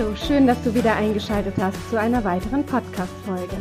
Hallo, 0.00 0.16
schön, 0.16 0.46
dass 0.46 0.62
du 0.62 0.74
wieder 0.74 0.96
eingeschaltet 0.96 1.56
hast 1.58 1.90
zu 1.90 2.00
einer 2.00 2.24
weiteren 2.24 2.64
Podcast-Folge. 2.64 3.54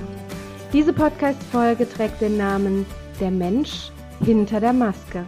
Diese 0.72 0.94
Podcast-Folge 0.94 1.90
trägt 1.90 2.22
den 2.22 2.38
Namen 2.38 2.86
Der 3.20 3.30
Mensch 3.30 3.92
hinter 4.24 4.62
der 4.62 4.72
Maske. 4.72 5.26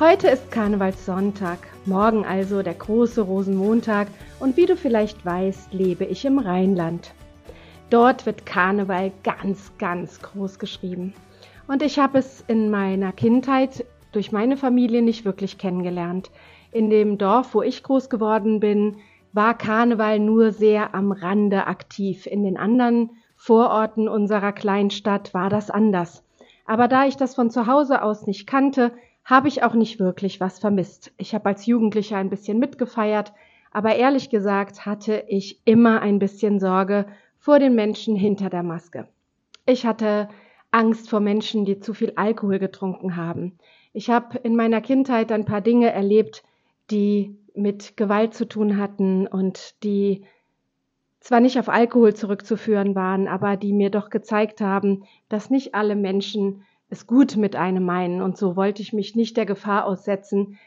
Heute 0.00 0.26
ist 0.26 0.50
Karnevalssonntag, 0.50 1.60
morgen 1.86 2.24
also 2.24 2.64
der 2.64 2.74
große 2.74 3.20
Rosenmontag 3.20 4.08
und 4.40 4.56
wie 4.56 4.66
du 4.66 4.74
vielleicht 4.74 5.24
weißt, 5.24 5.72
lebe 5.72 6.04
ich 6.04 6.24
im 6.24 6.40
Rheinland. 6.40 7.14
Dort 7.88 8.26
wird 8.26 8.46
Karneval 8.46 9.12
ganz, 9.22 9.70
ganz 9.78 10.20
groß 10.20 10.58
geschrieben. 10.58 11.14
Und 11.68 11.84
ich 11.84 12.00
habe 12.00 12.18
es 12.18 12.42
in 12.48 12.68
meiner 12.68 13.12
Kindheit 13.12 13.84
durch 14.10 14.32
meine 14.32 14.56
Familie 14.56 15.02
nicht 15.02 15.24
wirklich 15.24 15.56
kennengelernt. 15.56 16.32
In 16.72 16.90
dem 16.90 17.16
Dorf, 17.16 17.54
wo 17.54 17.62
ich 17.62 17.84
groß 17.84 18.10
geworden 18.10 18.58
bin, 18.58 18.96
war 19.32 19.56
Karneval 19.56 20.18
nur 20.18 20.52
sehr 20.52 20.94
am 20.94 21.12
Rande 21.12 21.66
aktiv. 21.66 22.26
In 22.26 22.42
den 22.42 22.56
anderen 22.56 23.10
Vororten 23.36 24.08
unserer 24.08 24.52
Kleinstadt 24.52 25.32
war 25.34 25.50
das 25.50 25.70
anders. 25.70 26.24
Aber 26.66 26.88
da 26.88 27.06
ich 27.06 27.16
das 27.16 27.34
von 27.34 27.50
zu 27.50 27.66
Hause 27.66 28.02
aus 28.02 28.26
nicht 28.26 28.46
kannte, 28.46 28.92
habe 29.24 29.48
ich 29.48 29.62
auch 29.62 29.74
nicht 29.74 30.00
wirklich 30.00 30.40
was 30.40 30.58
vermisst. 30.58 31.12
Ich 31.18 31.34
habe 31.34 31.46
als 31.46 31.66
Jugendlicher 31.66 32.16
ein 32.16 32.30
bisschen 32.30 32.58
mitgefeiert, 32.58 33.32
aber 33.70 33.96
ehrlich 33.96 34.30
gesagt 34.30 34.86
hatte 34.86 35.24
ich 35.28 35.60
immer 35.64 36.00
ein 36.00 36.18
bisschen 36.18 36.58
Sorge 36.60 37.06
vor 37.38 37.58
den 37.58 37.74
Menschen 37.74 38.16
hinter 38.16 38.50
der 38.50 38.62
Maske. 38.62 39.06
Ich 39.66 39.86
hatte 39.86 40.28
Angst 40.70 41.08
vor 41.08 41.20
Menschen, 41.20 41.64
die 41.64 41.78
zu 41.78 41.94
viel 41.94 42.12
Alkohol 42.16 42.58
getrunken 42.58 43.16
haben. 43.16 43.58
Ich 43.92 44.10
habe 44.10 44.38
in 44.38 44.56
meiner 44.56 44.80
Kindheit 44.80 45.30
ein 45.32 45.44
paar 45.44 45.60
Dinge 45.60 45.92
erlebt, 45.92 46.42
die 46.90 47.36
mit 47.58 47.96
Gewalt 47.96 48.34
zu 48.34 48.46
tun 48.46 48.78
hatten 48.78 49.26
und 49.26 49.82
die 49.82 50.24
zwar 51.20 51.40
nicht 51.40 51.58
auf 51.58 51.68
Alkohol 51.68 52.14
zurückzuführen 52.14 52.94
waren, 52.94 53.28
aber 53.28 53.56
die 53.56 53.72
mir 53.72 53.90
doch 53.90 54.08
gezeigt 54.08 54.60
haben, 54.60 55.04
dass 55.28 55.50
nicht 55.50 55.74
alle 55.74 55.96
Menschen 55.96 56.62
es 56.90 57.06
gut 57.06 57.36
mit 57.36 57.56
einem 57.56 57.84
meinen. 57.84 58.22
Und 58.22 58.36
so 58.36 58.56
wollte 58.56 58.82
ich 58.82 58.92
mich 58.92 59.14
nicht 59.14 59.36
der 59.36 59.46
Gefahr 59.46 59.84
aussetzen, 59.84 60.58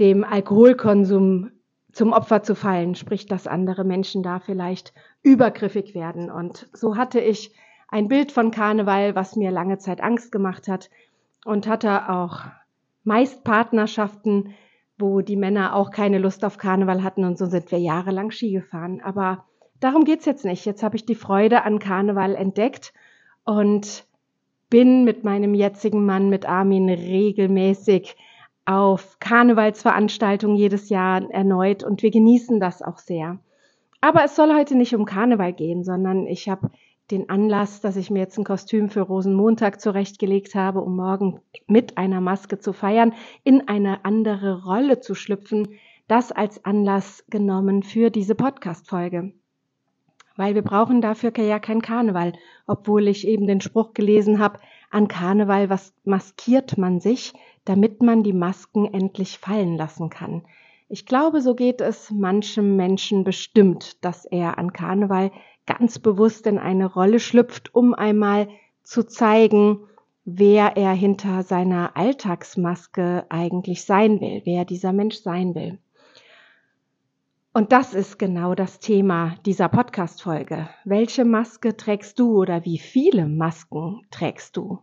dem 0.00 0.24
Alkoholkonsum 0.24 1.50
zum 1.92 2.12
Opfer 2.12 2.42
zu 2.42 2.54
fallen, 2.54 2.94
sprich, 2.94 3.26
dass 3.26 3.46
andere 3.46 3.84
Menschen 3.84 4.22
da 4.22 4.40
vielleicht 4.40 4.92
übergriffig 5.22 5.94
werden. 5.94 6.30
Und 6.30 6.68
so 6.72 6.96
hatte 6.96 7.20
ich 7.20 7.52
ein 7.88 8.08
Bild 8.08 8.32
von 8.32 8.50
Karneval, 8.50 9.14
was 9.14 9.36
mir 9.36 9.50
lange 9.50 9.78
Zeit 9.78 10.00
Angst 10.00 10.32
gemacht 10.32 10.68
hat 10.68 10.90
und 11.44 11.66
hatte 11.66 12.08
auch 12.08 12.42
meist 13.04 13.44
Partnerschaften, 13.44 14.54
wo 15.00 15.20
die 15.20 15.36
Männer 15.36 15.74
auch 15.74 15.90
keine 15.90 16.18
Lust 16.18 16.44
auf 16.44 16.58
Karneval 16.58 17.02
hatten 17.02 17.24
und 17.24 17.38
so 17.38 17.46
sind 17.46 17.70
wir 17.70 17.78
jahrelang 17.78 18.30
Ski 18.30 18.52
gefahren. 18.52 19.00
Aber 19.02 19.44
darum 19.80 20.04
geht's 20.04 20.26
jetzt 20.26 20.44
nicht. 20.44 20.64
Jetzt 20.64 20.82
habe 20.82 20.96
ich 20.96 21.04
die 21.04 21.14
Freude 21.14 21.64
an 21.64 21.78
Karneval 21.78 22.34
entdeckt 22.34 22.92
und 23.44 24.04
bin 24.68 25.04
mit 25.04 25.24
meinem 25.24 25.54
jetzigen 25.54 26.06
Mann, 26.06 26.28
mit 26.30 26.48
Armin, 26.48 26.88
regelmäßig 26.88 28.16
auf 28.64 29.18
Karnevalsveranstaltungen 29.18 30.56
jedes 30.56 30.88
Jahr 30.90 31.28
erneut 31.30 31.82
und 31.82 32.02
wir 32.02 32.10
genießen 32.10 32.60
das 32.60 32.82
auch 32.82 32.98
sehr. 32.98 33.38
Aber 34.00 34.24
es 34.24 34.36
soll 34.36 34.54
heute 34.54 34.76
nicht 34.76 34.94
um 34.94 35.04
Karneval 35.04 35.52
gehen, 35.52 35.82
sondern 35.84 36.26
ich 36.26 36.48
habe 36.48 36.70
den 37.10 37.28
Anlass, 37.28 37.80
dass 37.80 37.96
ich 37.96 38.10
mir 38.10 38.20
jetzt 38.20 38.38
ein 38.38 38.44
Kostüm 38.44 38.88
für 38.88 39.02
Rosenmontag 39.02 39.80
zurechtgelegt 39.80 40.54
habe, 40.54 40.80
um 40.80 40.96
morgen 40.96 41.40
mit 41.66 41.98
einer 41.98 42.20
Maske 42.20 42.58
zu 42.58 42.72
feiern, 42.72 43.14
in 43.44 43.68
eine 43.68 44.04
andere 44.04 44.62
Rolle 44.64 45.00
zu 45.00 45.14
schlüpfen, 45.14 45.68
das 46.08 46.32
als 46.32 46.64
Anlass 46.64 47.24
genommen 47.28 47.82
für 47.82 48.10
diese 48.10 48.34
Podcast-Folge. 48.34 49.32
Weil 50.36 50.54
wir 50.54 50.62
brauchen 50.62 51.00
dafür 51.00 51.36
ja 51.38 51.58
kein 51.58 51.82
Karneval, 51.82 52.32
obwohl 52.66 53.08
ich 53.08 53.26
eben 53.26 53.46
den 53.46 53.60
Spruch 53.60 53.92
gelesen 53.94 54.38
habe, 54.38 54.60
an 54.90 55.06
Karneval 55.06 55.70
was 55.70 55.94
maskiert 56.04 56.78
man 56.78 57.00
sich, 57.00 57.32
damit 57.64 58.02
man 58.02 58.22
die 58.22 58.32
Masken 58.32 58.92
endlich 58.92 59.38
fallen 59.38 59.76
lassen 59.76 60.10
kann. 60.10 60.42
Ich 60.88 61.06
glaube, 61.06 61.40
so 61.40 61.54
geht 61.54 61.80
es 61.80 62.10
manchem 62.10 62.74
Menschen 62.74 63.22
bestimmt, 63.22 64.04
dass 64.04 64.24
er 64.24 64.58
an 64.58 64.72
Karneval 64.72 65.30
ganz 65.78 66.00
bewusst 66.00 66.48
in 66.48 66.58
eine 66.58 66.86
Rolle 66.86 67.20
schlüpft, 67.20 67.72
um 67.74 67.94
einmal 67.94 68.48
zu 68.82 69.06
zeigen, 69.06 69.78
wer 70.24 70.76
er 70.76 70.92
hinter 70.92 71.44
seiner 71.44 71.96
Alltagsmaske 71.96 73.24
eigentlich 73.28 73.84
sein 73.84 74.20
will, 74.20 74.42
wer 74.44 74.64
dieser 74.64 74.92
Mensch 74.92 75.18
sein 75.18 75.54
will. 75.54 75.78
Und 77.52 77.70
das 77.70 77.94
ist 77.94 78.18
genau 78.18 78.56
das 78.56 78.80
Thema 78.80 79.36
dieser 79.46 79.68
Podcast-Folge. 79.68 80.68
Welche 80.84 81.24
Maske 81.24 81.76
trägst 81.76 82.18
du 82.18 82.36
oder 82.36 82.64
wie 82.64 82.78
viele 82.78 83.26
Masken 83.26 84.02
trägst 84.10 84.56
du? 84.56 84.80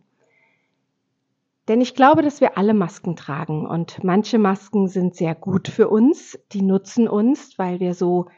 Denn 1.68 1.82
ich 1.82 1.94
glaube, 1.94 2.22
dass 2.22 2.40
wir 2.40 2.56
alle 2.56 2.72
Masken 2.72 3.14
tragen 3.14 3.66
und 3.66 4.02
manche 4.04 4.38
Masken 4.38 4.88
sind 4.88 5.14
sehr 5.14 5.34
gut 5.34 5.68
für 5.68 5.90
uns, 5.90 6.38
die 6.52 6.62
nutzen 6.62 7.08
uns, 7.08 7.58
weil 7.58 7.78
wir 7.78 7.92
so 7.92 8.28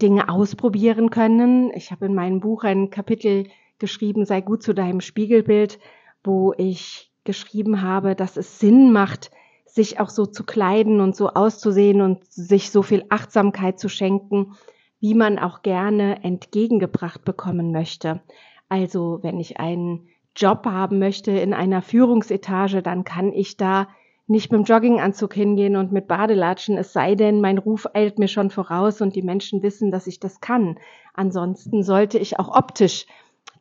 Dinge 0.00 0.28
ausprobieren 0.28 1.10
können. 1.10 1.70
Ich 1.74 1.90
habe 1.90 2.06
in 2.06 2.14
meinem 2.14 2.40
Buch 2.40 2.64
ein 2.64 2.90
Kapitel 2.90 3.46
geschrieben, 3.78 4.24
sei 4.24 4.40
gut 4.40 4.62
zu 4.62 4.74
deinem 4.74 5.00
Spiegelbild, 5.00 5.78
wo 6.22 6.52
ich 6.56 7.10
geschrieben 7.24 7.82
habe, 7.82 8.14
dass 8.14 8.36
es 8.36 8.58
Sinn 8.58 8.92
macht, 8.92 9.30
sich 9.66 10.00
auch 10.00 10.10
so 10.10 10.26
zu 10.26 10.44
kleiden 10.44 11.00
und 11.00 11.14
so 11.14 11.28
auszusehen 11.28 12.00
und 12.00 12.24
sich 12.32 12.70
so 12.70 12.82
viel 12.82 13.04
Achtsamkeit 13.08 13.78
zu 13.78 13.88
schenken, 13.88 14.56
wie 15.00 15.14
man 15.14 15.38
auch 15.38 15.62
gerne 15.62 16.22
entgegengebracht 16.24 17.24
bekommen 17.24 17.72
möchte. 17.72 18.20
Also 18.68 19.20
wenn 19.22 19.38
ich 19.40 19.58
einen 19.58 20.08
Job 20.36 20.66
haben 20.66 20.98
möchte 20.98 21.32
in 21.32 21.54
einer 21.54 21.82
Führungsetage, 21.82 22.82
dann 22.82 23.04
kann 23.04 23.32
ich 23.32 23.56
da 23.56 23.88
nicht 24.30 24.52
mit 24.52 24.60
dem 24.60 24.64
Jogginganzug 24.64 25.34
hingehen 25.34 25.74
und 25.76 25.90
mit 25.90 26.06
Badelatschen, 26.06 26.78
es 26.78 26.92
sei 26.92 27.16
denn, 27.16 27.40
mein 27.40 27.58
Ruf 27.58 27.88
eilt 27.94 28.20
mir 28.20 28.28
schon 28.28 28.50
voraus 28.50 29.00
und 29.00 29.16
die 29.16 29.22
Menschen 29.22 29.62
wissen, 29.62 29.90
dass 29.90 30.06
ich 30.06 30.20
das 30.20 30.40
kann. 30.40 30.78
Ansonsten 31.14 31.82
sollte 31.82 32.16
ich 32.16 32.38
auch 32.38 32.56
optisch 32.56 33.06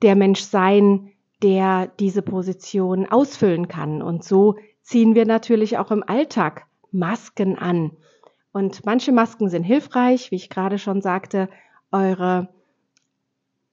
der 0.03 0.16
Mensch 0.16 0.41
sein, 0.41 1.12
der 1.41 1.88
diese 2.00 2.22
Position 2.22 3.07
ausfüllen 3.07 3.68
kann. 3.68 4.03
Und 4.03 4.24
so 4.24 4.57
ziehen 4.84 5.16
wir 5.16 5.25
natürlich 5.25 5.80
auch 5.80 5.90
im 5.90 6.03
Alltag 6.07 6.68
Masken 6.91 7.57
an. 7.57 7.91
Und 8.51 8.86
manche 8.86 9.12
Masken 9.12 9.50
sind 9.50 9.63
hilfreich, 9.63 10.30
wie 10.30 10.36
ich 10.36 10.51
gerade 10.51 10.77
schon 10.77 11.01
sagte, 11.01 11.50
eure 11.92 12.50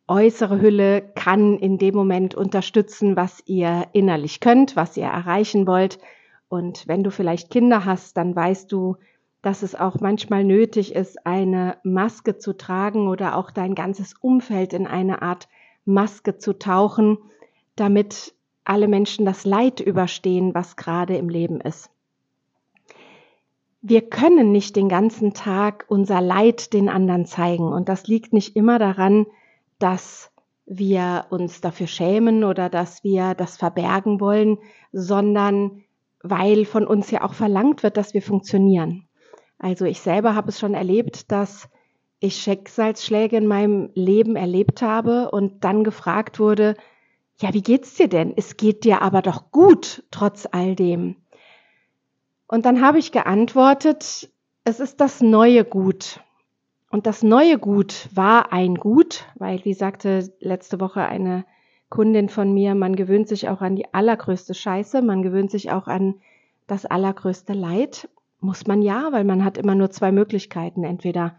äußere 0.09 0.61
Hülle 0.61 1.03
kann 1.15 1.59
in 1.59 1.77
dem 1.77 1.95
Moment 1.95 2.35
unterstützen, 2.35 3.17
was 3.17 3.43
ihr 3.45 3.87
innerlich 3.93 4.41
könnt, 4.41 4.77
was 4.77 4.97
ihr 4.97 5.05
erreichen 5.05 5.67
wollt. 5.67 5.99
Und 6.49 6.87
wenn 6.87 7.03
du 7.03 7.11
vielleicht 7.11 7.51
Kinder 7.51 7.85
hast, 7.85 8.17
dann 8.17 8.35
weißt 8.35 8.71
du, 8.71 8.97
dass 9.43 9.63
es 9.63 9.75
auch 9.75 10.01
manchmal 10.01 10.45
nötig 10.45 10.95
ist, 10.95 11.27
eine 11.27 11.77
Maske 11.85 12.39
zu 12.39 12.57
tragen 12.57 13.09
oder 13.09 13.37
auch 13.37 13.51
dein 13.51 13.75
ganzes 13.75 14.15
Umfeld 14.15 14.73
in 14.73 14.87
eine 14.87 15.23
Art 15.23 15.49
Maske 15.85 16.39
zu 16.39 16.59
tauchen, 16.59 17.19
damit 17.77 18.35
alle 18.65 18.89
Menschen 18.89 19.25
das 19.25 19.45
Leid 19.45 19.81
überstehen, 19.81 20.55
was 20.55 20.77
gerade 20.77 21.17
im 21.17 21.29
Leben 21.29 21.61
ist. 21.61 21.91
Wir 23.83 24.03
können 24.03 24.51
nicht 24.51 24.75
den 24.75 24.89
ganzen 24.89 25.33
Tag 25.33 25.85
unser 25.89 26.21
Leid 26.21 26.73
den 26.73 26.89
anderen 26.89 27.25
zeigen 27.25 27.73
und 27.73 27.89
das 27.89 28.09
liegt 28.09 28.33
nicht 28.33 28.57
immer 28.57 28.81
daran, 28.81 29.27
dass 29.79 30.33
wir 30.65 31.27
uns 31.31 31.61
dafür 31.61 31.87
schämen 31.87 32.43
oder 32.43 32.69
dass 32.69 33.05
wir 33.05 33.35
das 33.35 33.57
verbergen 33.57 34.19
wollen, 34.19 34.59
sondern 34.91 35.85
weil 36.31 36.65
von 36.65 36.87
uns 36.87 37.11
ja 37.11 37.23
auch 37.23 37.35
verlangt 37.35 37.83
wird, 37.83 37.97
dass 37.97 38.15
wir 38.15 38.23
funktionieren. 38.23 39.09
Also 39.59 39.85
ich 39.85 40.01
selber 40.01 40.35
habe 40.35 40.51
es 40.51 40.59
schon 40.59 40.75
erlebt, 40.75 41.31
dass 41.33 41.69
ich 42.21 42.37
Schicksalsschläge 42.37 43.37
in 43.37 43.47
meinem 43.47 43.91
Leben 43.95 44.37
erlebt 44.37 44.83
habe 44.83 45.31
und 45.31 45.65
dann 45.65 45.85
gefragt 45.85 46.39
wurde, 46.39 46.77
ja, 47.41 47.53
wie 47.53 47.63
geht's 47.63 47.95
dir 47.95 48.09
denn? 48.09 48.33
Es 48.37 48.57
geht 48.57 48.85
dir 48.85 49.03
aber 49.03 49.21
doch 49.23 49.51
gut 49.51 50.05
trotz 50.11 50.49
all 50.51 50.75
dem. 50.75 51.17
Und 52.49 52.65
dann 52.65 52.81
habe 52.81 52.99
ich 52.99 53.13
geantwortet, 53.13 54.31
es 54.65 54.81
ist 54.81 55.01
das 55.01 55.21
neue 55.21 55.65
Gut. 55.65 56.21
Und 56.91 57.07
das 57.07 57.23
neue 57.23 57.59
Gut 57.59 58.09
war 58.15 58.53
ein 58.53 58.77
Gut, 58.77 59.27
weil, 59.35 59.65
wie 59.65 59.75
sagte 59.75 60.33
letzte 60.41 60.81
Woche 60.81 61.03
eine 61.03 61.45
Kundin 61.89 62.29
von 62.29 62.53
mir, 62.53 62.75
man 62.75 62.97
gewöhnt 62.97 63.29
sich 63.29 63.49
auch 63.49 63.61
an 63.61 63.77
die 63.77 63.93
allergrößte 63.95 64.55
Scheiße, 64.55 65.03
man 65.03 65.23
gewöhnt 65.23 65.51
sich 65.51 65.71
auch 65.71 65.87
an 65.87 66.17
das 66.67 66.85
allergrößte 66.85 67.53
Leid. 67.53 68.09
Muss 68.41 68.67
man 68.67 68.83
ja, 68.83 69.09
weil 69.13 69.25
man 69.25 69.45
hat 69.45 69.57
immer 69.57 69.75
nur 69.75 69.91
zwei 69.91 70.13
Möglichkeiten. 70.13 70.85
Entweder 70.85 71.37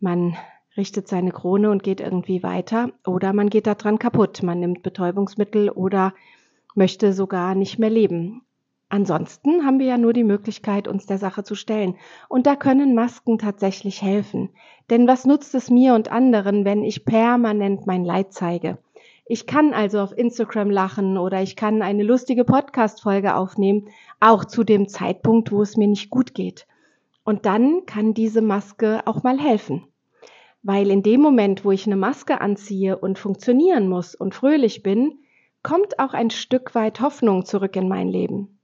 man 0.00 0.36
richtet 0.76 1.08
seine 1.08 1.30
Krone 1.30 1.70
und 1.70 1.82
geht 1.82 2.00
irgendwie 2.00 2.42
weiter 2.42 2.90
oder 3.06 3.32
man 3.32 3.48
geht 3.48 3.66
daran 3.66 3.98
kaputt. 3.98 4.42
Man 4.42 4.60
nimmt 4.60 4.82
Betäubungsmittel 4.82 5.70
oder 5.70 6.14
möchte 6.74 7.12
sogar 7.12 7.54
nicht 7.54 7.78
mehr 7.78 7.90
leben. 7.90 8.42
Ansonsten 8.88 9.64
haben 9.64 9.78
wir 9.78 9.86
ja 9.86 9.98
nur 9.98 10.12
die 10.12 10.24
Möglichkeit, 10.24 10.86
uns 10.86 11.06
der 11.06 11.18
Sache 11.18 11.42
zu 11.42 11.54
stellen. 11.54 11.96
Und 12.28 12.46
da 12.46 12.54
können 12.54 12.94
Masken 12.94 13.38
tatsächlich 13.38 14.00
helfen. 14.00 14.50
Denn 14.90 15.08
was 15.08 15.24
nutzt 15.24 15.54
es 15.54 15.70
mir 15.70 15.94
und 15.94 16.12
anderen, 16.12 16.64
wenn 16.64 16.84
ich 16.84 17.04
permanent 17.04 17.86
mein 17.86 18.04
Leid 18.04 18.32
zeige? 18.32 18.78
Ich 19.28 19.48
kann 19.48 19.74
also 19.74 19.98
auf 19.98 20.16
Instagram 20.16 20.70
lachen 20.70 21.18
oder 21.18 21.42
ich 21.42 21.56
kann 21.56 21.82
eine 21.82 22.04
lustige 22.04 22.44
Podcast-Folge 22.44 23.34
aufnehmen, 23.34 23.88
auch 24.20 24.44
zu 24.44 24.62
dem 24.62 24.88
Zeitpunkt, 24.88 25.50
wo 25.50 25.62
es 25.62 25.76
mir 25.76 25.88
nicht 25.88 26.10
gut 26.10 26.32
geht. 26.32 26.68
Und 27.24 27.44
dann 27.44 27.86
kann 27.86 28.14
diese 28.14 28.40
Maske 28.40 29.02
auch 29.04 29.24
mal 29.24 29.40
helfen. 29.40 29.88
Weil 30.62 30.92
in 30.92 31.02
dem 31.02 31.20
Moment, 31.20 31.64
wo 31.64 31.72
ich 31.72 31.86
eine 31.86 31.96
Maske 31.96 32.40
anziehe 32.40 32.98
und 32.98 33.18
funktionieren 33.18 33.88
muss 33.88 34.14
und 34.14 34.32
fröhlich 34.32 34.84
bin, 34.84 35.18
kommt 35.64 35.98
auch 35.98 36.14
ein 36.14 36.30
Stück 36.30 36.76
weit 36.76 37.00
Hoffnung 37.00 37.44
zurück 37.44 37.74
in 37.74 37.88
mein 37.88 38.06
Leben. 38.06 38.60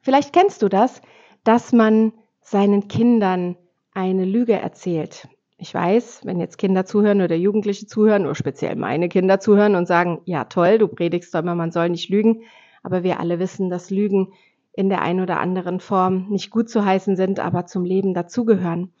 Vielleicht 0.00 0.32
kennst 0.32 0.62
du 0.62 0.68
das, 0.68 1.00
dass 1.44 1.72
man 1.72 2.12
seinen 2.40 2.88
Kindern 2.88 3.56
eine 3.94 4.24
Lüge 4.24 4.54
erzählt. 4.54 5.28
Ich 5.62 5.74
weiß, 5.74 6.22
wenn 6.24 6.40
jetzt 6.40 6.56
Kinder 6.56 6.86
zuhören 6.86 7.20
oder 7.20 7.36
Jugendliche 7.36 7.86
zuhören 7.86 8.24
oder 8.24 8.34
speziell 8.34 8.76
meine 8.76 9.10
Kinder 9.10 9.40
zuhören 9.40 9.74
und 9.74 9.86
sagen, 9.86 10.22
ja 10.24 10.44
toll, 10.44 10.78
du 10.78 10.88
predigst 10.88 11.34
doch 11.34 11.40
immer, 11.40 11.54
man 11.54 11.70
soll 11.70 11.90
nicht 11.90 12.08
lügen, 12.08 12.44
aber 12.82 13.02
wir 13.02 13.20
alle 13.20 13.38
wissen, 13.38 13.68
dass 13.68 13.90
Lügen 13.90 14.32
in 14.72 14.88
der 14.88 15.02
einen 15.02 15.20
oder 15.20 15.38
anderen 15.38 15.78
Form 15.80 16.30
nicht 16.30 16.50
gut 16.50 16.70
zu 16.70 16.86
heißen 16.86 17.14
sind, 17.14 17.40
aber 17.40 17.66
zum 17.66 17.84
Leben 17.84 18.14
dazugehören. 18.14 18.94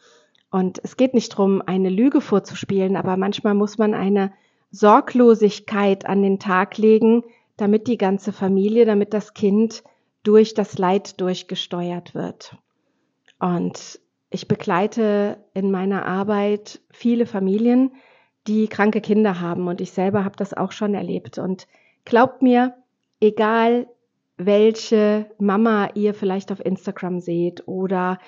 Und 0.50 0.80
es 0.84 0.98
geht 0.98 1.14
nicht 1.14 1.32
darum, 1.32 1.62
eine 1.64 1.88
Lüge 1.88 2.20
vorzuspielen, 2.20 2.96
aber 2.96 3.16
manchmal 3.16 3.54
muss 3.54 3.78
man 3.78 3.94
eine 3.94 4.30
Sorglosigkeit 4.70 6.04
an 6.04 6.22
den 6.22 6.38
Tag 6.38 6.76
legen, 6.76 7.24
damit 7.56 7.86
die 7.86 7.96
ganze 7.96 8.32
Familie, 8.32 8.84
damit 8.84 9.14
das 9.14 9.32
Kind 9.32 9.82
durch 10.24 10.52
das 10.52 10.76
Leid 10.76 11.22
durchgesteuert 11.22 12.14
wird. 12.14 12.58
Und 13.38 13.98
ich 14.30 14.48
begleite 14.48 15.44
in 15.54 15.70
meiner 15.70 16.06
Arbeit 16.06 16.80
viele 16.90 17.26
Familien, 17.26 17.92
die 18.46 18.68
kranke 18.68 19.00
Kinder 19.00 19.40
haben 19.40 19.68
und 19.68 19.80
ich 19.80 19.90
selber 19.90 20.24
habe 20.24 20.36
das 20.36 20.54
auch 20.54 20.72
schon 20.72 20.94
erlebt. 20.94 21.38
Und 21.38 21.66
glaubt 22.04 22.40
mir, 22.40 22.74
egal 23.20 23.88
welche 24.36 25.30
Mama 25.38 25.90
ihr 25.94 26.14
vielleicht 26.14 26.50
auf 26.50 26.64
Instagram 26.64 27.20
seht 27.20 27.68
oder 27.68 28.18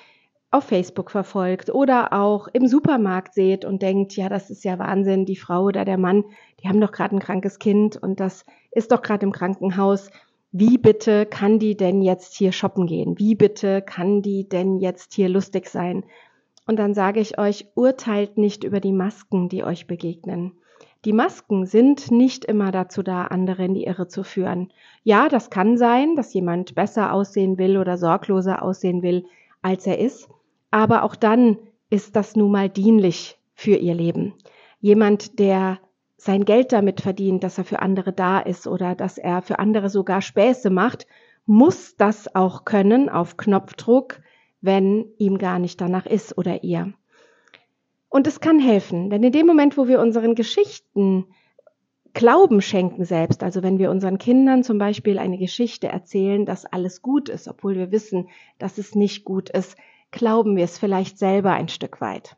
auf 0.51 0.65
Facebook 0.65 1.09
verfolgt 1.09 1.71
oder 1.71 2.13
auch 2.13 2.47
im 2.47 2.67
Supermarkt 2.67 3.33
seht 3.33 3.65
und 3.65 3.81
denkt, 3.81 4.15
ja, 4.15 4.29
das 4.29 4.51
ist 4.51 4.63
ja 4.63 4.77
Wahnsinn, 4.77 5.25
die 5.25 5.35
Frau 5.35 5.63
oder 5.63 5.83
der 5.83 5.97
Mann, 5.97 6.25
die 6.61 6.67
haben 6.67 6.79
doch 6.79 6.91
gerade 6.91 7.15
ein 7.15 7.19
krankes 7.19 7.57
Kind 7.57 7.97
und 7.97 8.19
das 8.19 8.45
ist 8.69 8.91
doch 8.91 9.01
gerade 9.01 9.25
im 9.25 9.31
Krankenhaus 9.31 10.11
wie 10.53 10.77
bitte 10.77 11.25
kann 11.25 11.57
die 11.57 11.75
denn 11.75 12.03
jetzt 12.03 12.35
hier 12.35 12.51
shoppen 12.51 12.85
gehen? 12.85 13.17
Wie 13.17 13.33
bitte 13.33 13.81
kann 13.81 14.21
die 14.21 14.47
denn 14.47 14.77
jetzt 14.77 15.15
hier 15.15 15.27
lustig 15.27 15.67
sein? 15.67 16.05
Und 16.67 16.77
dann 16.77 16.93
sage 16.93 17.19
ich 17.19 17.39
euch, 17.39 17.65
urteilt 17.73 18.37
nicht 18.37 18.63
über 18.63 18.79
die 18.79 18.93
Masken, 18.93 19.49
die 19.49 19.63
euch 19.63 19.87
begegnen. 19.87 20.53
Die 21.05 21.11
Masken 21.11 21.65
sind 21.65 22.11
nicht 22.11 22.45
immer 22.45 22.71
dazu 22.71 23.01
da, 23.01 23.23
andere 23.23 23.65
in 23.65 23.73
die 23.73 23.85
Irre 23.85 24.07
zu 24.07 24.23
führen. 24.23 24.71
Ja, 25.03 25.27
das 25.27 25.49
kann 25.49 25.75
sein, 25.75 26.15
dass 26.15 26.35
jemand 26.35 26.75
besser 26.75 27.13
aussehen 27.13 27.57
will 27.57 27.75
oder 27.75 27.97
sorgloser 27.97 28.61
aussehen 28.61 29.01
will, 29.01 29.25
als 29.63 29.87
er 29.87 29.97
ist. 29.97 30.29
Aber 30.69 31.01
auch 31.01 31.15
dann 31.15 31.57
ist 31.89 32.15
das 32.15 32.35
nun 32.35 32.51
mal 32.51 32.69
dienlich 32.69 33.39
für 33.55 33.75
ihr 33.75 33.95
Leben. 33.95 34.35
Jemand, 34.79 35.39
der 35.39 35.79
sein 36.17 36.45
Geld 36.45 36.71
damit 36.71 37.01
verdient, 37.01 37.43
dass 37.43 37.57
er 37.57 37.65
für 37.65 37.81
andere 37.81 38.13
da 38.13 38.39
ist 38.39 38.67
oder 38.67 38.95
dass 38.95 39.17
er 39.17 39.41
für 39.41 39.59
andere 39.59 39.89
sogar 39.89 40.21
Späße 40.21 40.69
macht, 40.69 41.07
muss 41.45 41.95
das 41.97 42.33
auch 42.35 42.65
können 42.65 43.09
auf 43.09 43.37
Knopfdruck, 43.37 44.21
wenn 44.61 45.05
ihm 45.17 45.37
gar 45.37 45.59
nicht 45.59 45.81
danach 45.81 46.05
ist 46.05 46.37
oder 46.37 46.63
ihr. 46.63 46.93
Und 48.09 48.27
es 48.27 48.39
kann 48.39 48.59
helfen, 48.59 49.09
denn 49.09 49.23
in 49.23 49.31
dem 49.31 49.47
Moment, 49.47 49.77
wo 49.77 49.87
wir 49.87 49.99
unseren 49.99 50.35
Geschichten 50.35 51.25
Glauben 52.13 52.61
schenken 52.61 53.05
selbst, 53.05 53.41
also 53.41 53.63
wenn 53.63 53.79
wir 53.79 53.89
unseren 53.89 54.19
Kindern 54.19 54.63
zum 54.63 54.77
Beispiel 54.77 55.17
eine 55.17 55.39
Geschichte 55.39 55.87
erzählen, 55.87 56.45
dass 56.45 56.65
alles 56.67 57.01
gut 57.01 57.27
ist, 57.27 57.47
obwohl 57.47 57.75
wir 57.75 57.91
wissen, 57.91 58.29
dass 58.59 58.77
es 58.77 58.93
nicht 58.93 59.25
gut 59.25 59.49
ist, 59.49 59.75
glauben 60.11 60.55
wir 60.55 60.63
es 60.63 60.77
vielleicht 60.77 61.17
selber 61.17 61.53
ein 61.53 61.69
Stück 61.69 62.01
weit. 62.01 62.37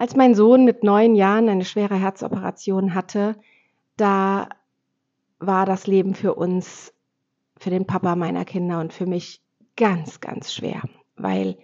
Als 0.00 0.16
mein 0.16 0.34
Sohn 0.34 0.64
mit 0.64 0.82
neun 0.82 1.14
Jahren 1.14 1.50
eine 1.50 1.66
schwere 1.66 1.94
Herzoperation 1.94 2.94
hatte, 2.94 3.36
da 3.98 4.48
war 5.38 5.66
das 5.66 5.86
Leben 5.86 6.14
für 6.14 6.36
uns, 6.36 6.94
für 7.58 7.68
den 7.68 7.86
Papa 7.86 8.16
meiner 8.16 8.46
Kinder 8.46 8.80
und 8.80 8.94
für 8.94 9.04
mich 9.04 9.42
ganz, 9.76 10.20
ganz 10.20 10.54
schwer, 10.54 10.80
weil 11.16 11.58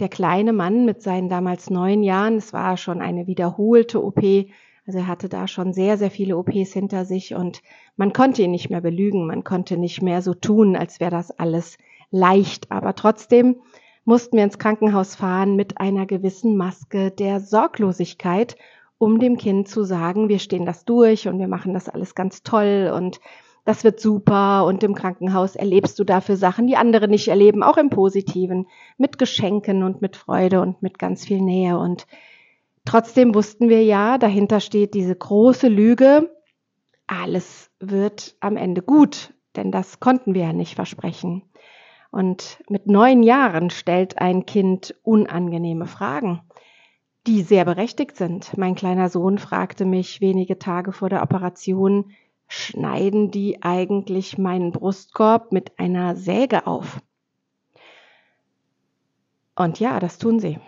der 0.00 0.08
kleine 0.08 0.54
Mann 0.54 0.86
mit 0.86 1.02
seinen 1.02 1.28
damals 1.28 1.68
neun 1.68 2.02
Jahren, 2.02 2.36
es 2.36 2.54
war 2.54 2.78
schon 2.78 3.02
eine 3.02 3.26
wiederholte 3.26 4.02
OP, 4.02 4.22
also 4.86 4.98
er 5.00 5.06
hatte 5.06 5.28
da 5.28 5.46
schon 5.46 5.74
sehr, 5.74 5.98
sehr 5.98 6.10
viele 6.10 6.38
OPs 6.38 6.72
hinter 6.72 7.04
sich 7.04 7.34
und 7.34 7.60
man 7.96 8.14
konnte 8.14 8.40
ihn 8.40 8.52
nicht 8.52 8.70
mehr 8.70 8.80
belügen, 8.80 9.26
man 9.26 9.44
konnte 9.44 9.76
nicht 9.76 10.00
mehr 10.00 10.22
so 10.22 10.32
tun, 10.32 10.76
als 10.76 10.98
wäre 10.98 11.10
das 11.10 11.30
alles 11.30 11.76
leicht, 12.10 12.72
aber 12.72 12.94
trotzdem 12.94 13.60
mussten 14.04 14.36
wir 14.36 14.44
ins 14.44 14.58
Krankenhaus 14.58 15.14
fahren 15.14 15.56
mit 15.56 15.78
einer 15.78 16.06
gewissen 16.06 16.56
Maske 16.56 17.10
der 17.10 17.40
Sorglosigkeit, 17.40 18.56
um 18.98 19.18
dem 19.18 19.36
Kind 19.36 19.68
zu 19.68 19.84
sagen, 19.84 20.28
wir 20.28 20.38
stehen 20.38 20.66
das 20.66 20.84
durch 20.84 21.28
und 21.28 21.38
wir 21.38 21.48
machen 21.48 21.74
das 21.74 21.88
alles 21.88 22.14
ganz 22.14 22.42
toll 22.42 22.92
und 22.94 23.20
das 23.64 23.84
wird 23.84 24.00
super 24.00 24.64
und 24.66 24.82
im 24.82 24.94
Krankenhaus 24.94 25.54
erlebst 25.54 25.98
du 25.98 26.04
dafür 26.04 26.36
Sachen, 26.36 26.66
die 26.66 26.76
andere 26.76 27.06
nicht 27.06 27.28
erleben, 27.28 27.62
auch 27.62 27.76
im 27.76 27.90
Positiven, 27.90 28.66
mit 28.98 29.18
Geschenken 29.18 29.84
und 29.84 30.02
mit 30.02 30.16
Freude 30.16 30.60
und 30.60 30.82
mit 30.82 30.98
ganz 30.98 31.24
viel 31.24 31.40
Nähe. 31.40 31.78
Und 31.78 32.06
trotzdem 32.84 33.34
wussten 33.34 33.68
wir 33.68 33.84
ja, 33.84 34.18
dahinter 34.18 34.58
steht 34.58 34.94
diese 34.94 35.14
große 35.14 35.68
Lüge, 35.68 36.30
alles 37.06 37.70
wird 37.78 38.36
am 38.40 38.56
Ende 38.56 38.82
gut, 38.82 39.32
denn 39.54 39.70
das 39.70 40.00
konnten 40.00 40.34
wir 40.34 40.42
ja 40.42 40.52
nicht 40.52 40.74
versprechen. 40.74 41.42
Und 42.12 42.62
mit 42.68 42.86
neun 42.86 43.22
Jahren 43.22 43.70
stellt 43.70 44.18
ein 44.18 44.44
Kind 44.44 44.94
unangenehme 45.02 45.86
Fragen, 45.86 46.42
die 47.26 47.40
sehr 47.40 47.64
berechtigt 47.64 48.16
sind. 48.16 48.56
Mein 48.58 48.74
kleiner 48.74 49.08
Sohn 49.08 49.38
fragte 49.38 49.86
mich 49.86 50.20
wenige 50.20 50.58
Tage 50.58 50.92
vor 50.92 51.08
der 51.08 51.22
Operation, 51.22 52.12
schneiden 52.48 53.30
die 53.30 53.62
eigentlich 53.62 54.36
meinen 54.36 54.72
Brustkorb 54.72 55.52
mit 55.52 55.78
einer 55.78 56.14
Säge 56.14 56.66
auf? 56.66 57.00
Und 59.56 59.80
ja, 59.80 59.98
das 59.98 60.18
tun 60.18 60.38
sie. 60.38 60.58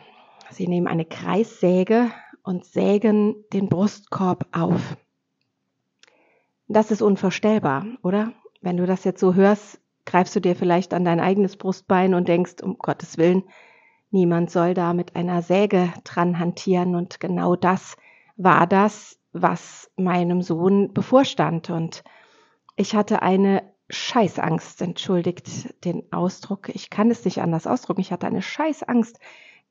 Sie 0.51 0.67
nehmen 0.67 0.87
eine 0.87 1.05
Kreissäge 1.05 2.11
und 2.43 2.65
sägen 2.65 3.45
den 3.53 3.69
Brustkorb 3.69 4.47
auf. 4.53 4.97
Das 6.69 6.91
ist 6.91 7.03
unvorstellbar, 7.03 7.85
oder? 8.03 8.33
Wenn 8.63 8.79
du 8.79 8.87
das 8.87 9.05
jetzt 9.05 9.21
so 9.21 9.35
hörst, 9.35 9.79
greifst 10.07 10.37
du 10.37 10.41
dir 10.41 10.57
vielleicht 10.57 10.95
an 10.95 11.05
dein 11.05 11.21
eigenes 11.21 11.57
Brustbein 11.57 12.15
und 12.15 12.29
denkst, 12.29 12.63
um 12.63 12.79
Gottes 12.79 13.19
Willen, 13.19 13.45
niemand 14.11 14.51
soll 14.51 14.75
da 14.75 14.95
mit 14.95 15.17
einer 15.17 15.43
Säge 15.43 15.93
dran 16.05 16.39
hantieren. 16.39 16.95
Und 16.95 17.21
genau 17.21 17.57
das 17.57 17.97
war 18.37 18.67
das, 18.67 19.19
was 19.33 19.91
meinem 19.97 20.43
Sohn 20.43 20.93
bevorstand. 20.93 21.71
Und 21.71 22.05
ich 22.77 22.95
hatte 22.95 23.23
eine 23.23 23.63
Scheißangst, 23.91 24.81
entschuldigt 24.83 25.85
den 25.85 26.11
Ausdruck. 26.13 26.69
Ich 26.75 26.91
kann 26.91 27.11
es 27.11 27.25
nicht 27.25 27.41
anders 27.43 27.67
ausdrücken. 27.67 28.01
Ich 28.01 28.13
hatte 28.13 28.27
eine 28.27 28.43
Scheißangst, 28.43 29.19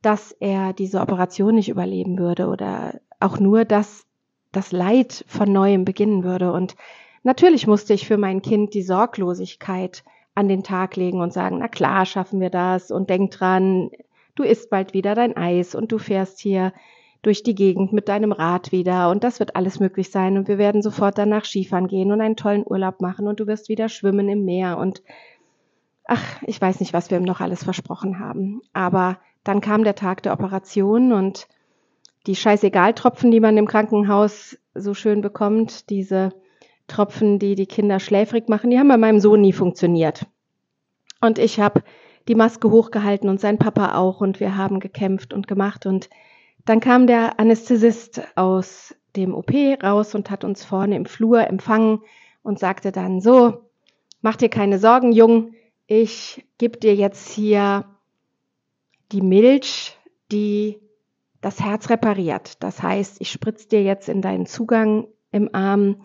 dass 0.02 0.32
er 0.34 0.74
diese 0.74 1.00
Operation 1.00 1.56
nicht 1.56 1.70
überleben 1.70 2.20
würde 2.20 2.48
oder 2.48 3.00
auch 3.20 3.40
nur, 3.40 3.66
dass 3.66 4.06
das 4.52 4.72
Leid 4.72 5.26
von 5.28 5.52
neuem 5.52 5.86
beginnen 5.86 6.24
würde. 6.24 6.52
Und 6.52 6.76
natürlich 7.24 7.66
musste 7.66 7.94
ich 7.94 8.06
für 8.06 8.18
mein 8.18 8.42
Kind 8.42 8.74
die 8.74 8.84
Sorglosigkeit 8.84 10.04
an 10.36 10.48
den 10.48 10.64
Tag 10.64 10.96
legen 10.96 11.22
und 11.22 11.34
sagen, 11.34 11.60
na 11.60 11.68
klar, 11.68 12.06
schaffen 12.06 12.40
wir 12.40 12.50
das 12.50 12.92
und 12.92 13.10
denk 13.10 13.32
dran, 13.32 13.92
du 14.36 14.44
isst 14.44 14.70
bald 14.70 14.94
wieder 14.94 15.16
dein 15.16 15.38
Eis 15.38 15.76
und 15.76 15.92
du 15.92 15.98
fährst 15.98 16.40
hier 16.40 16.74
durch 17.22 17.44
die 17.44 17.56
Gegend 17.56 17.94
mit 17.94 18.10
deinem 18.10 18.32
Rad 18.32 18.72
wieder 18.72 19.10
und 19.10 19.24
das 19.24 19.40
wird 19.40 19.56
alles 19.56 19.80
möglich 19.80 20.12
sein 20.12 20.38
und 20.38 20.48
wir 20.48 20.58
werden 20.58 20.82
sofort 20.82 21.18
danach 21.18 21.46
Skifahren 21.46 21.88
gehen 21.88 22.12
und 22.12 22.20
einen 22.20 22.36
tollen 22.36 22.66
Urlaub 22.66 23.02
machen 23.02 23.28
und 23.28 23.40
du 23.40 23.48
wirst 23.48 23.70
wieder 23.70 23.90
schwimmen 23.90 24.28
im 24.28 24.44
Meer 24.44 24.78
und 24.78 25.04
ach, 26.06 26.42
ich 26.46 26.60
weiß 26.60 26.82
nicht, 26.82 26.94
was 26.94 27.10
wir 27.10 27.18
ihm 27.18 27.24
noch 27.24 27.40
alles 27.40 27.64
versprochen 27.64 28.20
haben, 28.20 28.62
aber 28.74 29.20
dann 29.44 29.62
kam 29.62 29.84
der 29.84 29.96
Tag 29.96 30.24
der 30.24 30.34
Operation 30.34 31.14
und 31.14 31.48
die 32.28 32.36
Scheißegal-Tropfen, 32.36 33.32
die 33.32 33.40
man 33.40 33.58
im 33.58 33.68
Krankenhaus 33.68 34.58
so 34.74 34.94
schön 34.94 35.22
bekommt, 35.22 35.90
diese 35.90 36.34
Tropfen, 36.94 37.40
die 37.40 37.56
die 37.56 37.66
Kinder 37.66 38.00
schläfrig 38.00 38.50
machen, 38.50 38.70
die 38.70 38.78
haben 38.78 38.88
bei 38.88 38.98
meinem 38.98 39.20
Sohn 39.20 39.42
nie 39.42 39.54
funktioniert. 39.54 40.28
Und 41.22 41.40
ich 41.40 41.60
habe 41.60 41.84
die 42.28 42.36
Maske 42.36 42.70
hochgehalten 42.70 43.30
und 43.30 43.42
sein 43.42 43.58
Papa 43.58 43.96
auch 43.96 44.22
und 44.22 44.40
wir 44.40 44.56
haben 44.56 44.80
gekämpft 44.80 45.34
und 45.34 45.48
gemacht 45.48 45.86
und 45.86 46.10
dann 46.66 46.80
kam 46.80 47.08
der 47.08 47.40
Anästhesist 47.40 48.22
aus 48.36 48.96
dem 49.16 49.34
OP 49.34 49.52
raus 49.84 50.16
und 50.16 50.30
hat 50.30 50.44
uns 50.44 50.64
vorne 50.64 50.96
im 50.96 51.06
Flur 51.06 51.46
empfangen 51.48 52.02
und 52.42 52.60
sagte 52.60 52.92
dann 52.92 53.20
so, 53.20 53.70
mach 54.22 54.38
dir 54.38 54.50
keine 54.50 54.80
Sorgen, 54.80 55.12
Jung, 55.12 55.54
ich 55.88 56.46
gebe 56.58 56.78
dir 56.78 56.96
jetzt 56.96 57.30
hier 57.30 57.86
die 59.12 59.22
Milch, 59.22 59.98
die 60.32 60.80
das 61.42 61.60
Herz 61.60 61.90
repariert. 61.90 62.64
Das 62.64 62.82
heißt, 62.82 63.20
ich 63.20 63.30
spritze 63.30 63.68
dir 63.68 63.84
jetzt 63.84 64.08
in 64.08 64.22
deinen 64.22 64.46
Zugang 64.46 65.08
im 65.32 65.54
Arm 65.54 65.98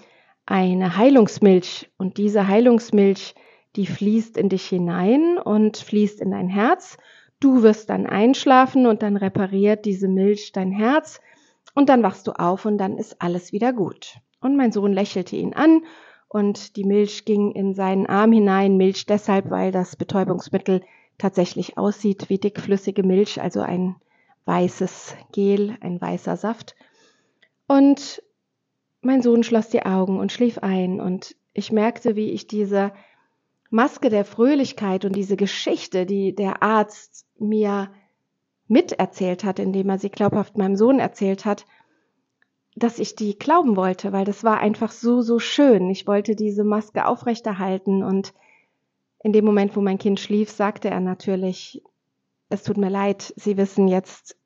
eine 0.50 0.96
Heilungsmilch 0.96 1.90
und 1.98 2.16
diese 2.16 2.48
Heilungsmilch, 2.48 3.34
die 3.76 3.86
fließt 3.86 4.38
in 4.38 4.48
dich 4.48 4.66
hinein 4.66 5.38
und 5.38 5.76
fließt 5.76 6.22
in 6.22 6.30
dein 6.30 6.48
Herz. 6.48 6.96
Du 7.38 7.62
wirst 7.62 7.90
dann 7.90 8.06
einschlafen 8.06 8.86
und 8.86 9.02
dann 9.02 9.16
repariert 9.16 9.84
diese 9.84 10.08
Milch 10.08 10.52
dein 10.52 10.72
Herz 10.72 11.20
und 11.74 11.90
dann 11.90 12.02
wachst 12.02 12.26
du 12.26 12.32
auf 12.32 12.64
und 12.64 12.78
dann 12.78 12.96
ist 12.96 13.20
alles 13.20 13.52
wieder 13.52 13.74
gut. 13.74 14.16
Und 14.40 14.56
mein 14.56 14.72
Sohn 14.72 14.92
lächelte 14.92 15.36
ihn 15.36 15.52
an 15.52 15.82
und 16.28 16.76
die 16.76 16.84
Milch 16.84 17.26
ging 17.26 17.52
in 17.52 17.74
seinen 17.74 18.06
Arm 18.06 18.32
hinein. 18.32 18.78
Milch 18.78 19.04
deshalb, 19.04 19.50
weil 19.50 19.70
das 19.70 19.96
Betäubungsmittel 19.96 20.82
tatsächlich 21.18 21.76
aussieht 21.76 22.30
wie 22.30 22.38
dickflüssige 22.38 23.02
Milch, 23.02 23.42
also 23.42 23.60
ein 23.60 23.96
weißes 24.46 25.14
Gel, 25.30 25.76
ein 25.82 26.00
weißer 26.00 26.38
Saft. 26.38 26.74
Und 27.66 28.22
mein 29.00 29.22
Sohn 29.22 29.42
schloss 29.42 29.68
die 29.68 29.84
Augen 29.84 30.18
und 30.18 30.32
schlief 30.32 30.58
ein 30.58 31.00
und 31.00 31.36
ich 31.52 31.72
merkte, 31.72 32.16
wie 32.16 32.30
ich 32.30 32.46
diese 32.46 32.92
Maske 33.70 34.08
der 34.08 34.24
Fröhlichkeit 34.24 35.04
und 35.04 35.14
diese 35.14 35.36
Geschichte, 35.36 36.06
die 36.06 36.34
der 36.34 36.62
Arzt 36.62 37.26
mir 37.38 37.90
miterzählt 38.66 39.44
hat, 39.44 39.58
indem 39.58 39.88
er 39.88 39.98
sie 39.98 40.10
glaubhaft 40.10 40.56
meinem 40.56 40.76
Sohn 40.76 40.98
erzählt 40.98 41.44
hat, 41.44 41.66
dass 42.76 42.98
ich 42.98 43.16
die 43.16 43.38
glauben 43.38 43.76
wollte, 43.76 44.12
weil 44.12 44.24
das 44.24 44.44
war 44.44 44.58
einfach 44.58 44.92
so, 44.92 45.20
so 45.20 45.38
schön. 45.38 45.90
Ich 45.90 46.06
wollte 46.06 46.36
diese 46.36 46.64
Maske 46.64 47.06
aufrechterhalten 47.06 48.02
und 48.02 48.34
in 49.22 49.32
dem 49.32 49.44
Moment, 49.44 49.74
wo 49.74 49.80
mein 49.80 49.98
Kind 49.98 50.20
schlief, 50.20 50.50
sagte 50.50 50.88
er 50.90 51.00
natürlich, 51.00 51.82
es 52.50 52.62
tut 52.62 52.76
mir 52.76 52.90
leid, 52.90 53.34
Sie 53.36 53.56
wissen, 53.56 53.88
jetzt 53.88 54.36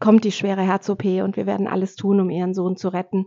kommt 0.00 0.24
die 0.24 0.32
schwere 0.32 0.62
Herz-OP 0.62 1.04
und 1.04 1.36
wir 1.36 1.46
werden 1.46 1.68
alles 1.68 1.94
tun, 1.94 2.20
um 2.20 2.28
Ihren 2.30 2.54
Sohn 2.54 2.76
zu 2.76 2.88
retten. 2.88 3.26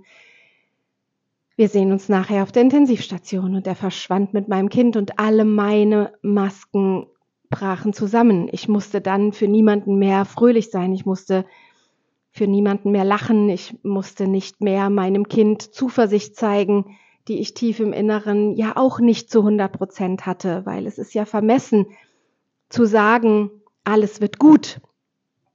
Wir 1.56 1.70
sehen 1.70 1.92
uns 1.92 2.10
nachher 2.10 2.42
auf 2.42 2.52
der 2.52 2.64
Intensivstation 2.64 3.56
und 3.56 3.68
er 3.68 3.76
verschwand 3.76 4.34
mit 4.34 4.48
meinem 4.48 4.70
Kind 4.70 4.98
und 4.98 5.20
alle 5.20 5.46
meine 5.46 6.14
Masken 6.24 7.06
brachen 7.52 7.94
zusammen. 7.94 8.50
Ich 8.52 8.68
musste 8.68 9.02
dann 9.02 9.34
für 9.34 9.48
niemanden 9.48 10.00
mehr 10.00 10.26
fröhlich 10.26 10.72
sein. 10.72 10.94
Ich 10.94 11.06
musste 11.06 11.46
für 12.32 12.48
niemanden 12.48 12.90
mehr 12.90 13.06
lachen. 13.06 13.50
Ich 13.50 13.76
musste 13.84 14.28
nicht 14.28 14.62
mehr 14.62 14.90
meinem 14.90 15.28
Kind 15.28 15.62
Zuversicht 15.62 16.36
zeigen, 16.36 16.98
die 17.28 17.40
ich 17.40 17.54
tief 17.54 17.80
im 17.80 17.94
Inneren 17.94 18.56
ja 18.56 18.76
auch 18.76 19.00
nicht 19.00 19.30
zu 19.30 19.40
100 19.40 19.72
Prozent 19.72 20.26
hatte, 20.26 20.66
weil 20.66 20.88
es 20.88 20.98
ist 20.98 21.14
ja 21.14 21.26
vermessen 21.26 21.86
zu 22.70 22.86
sagen, 22.86 23.52
alles 23.84 24.20
wird 24.20 24.40
gut. 24.40 24.82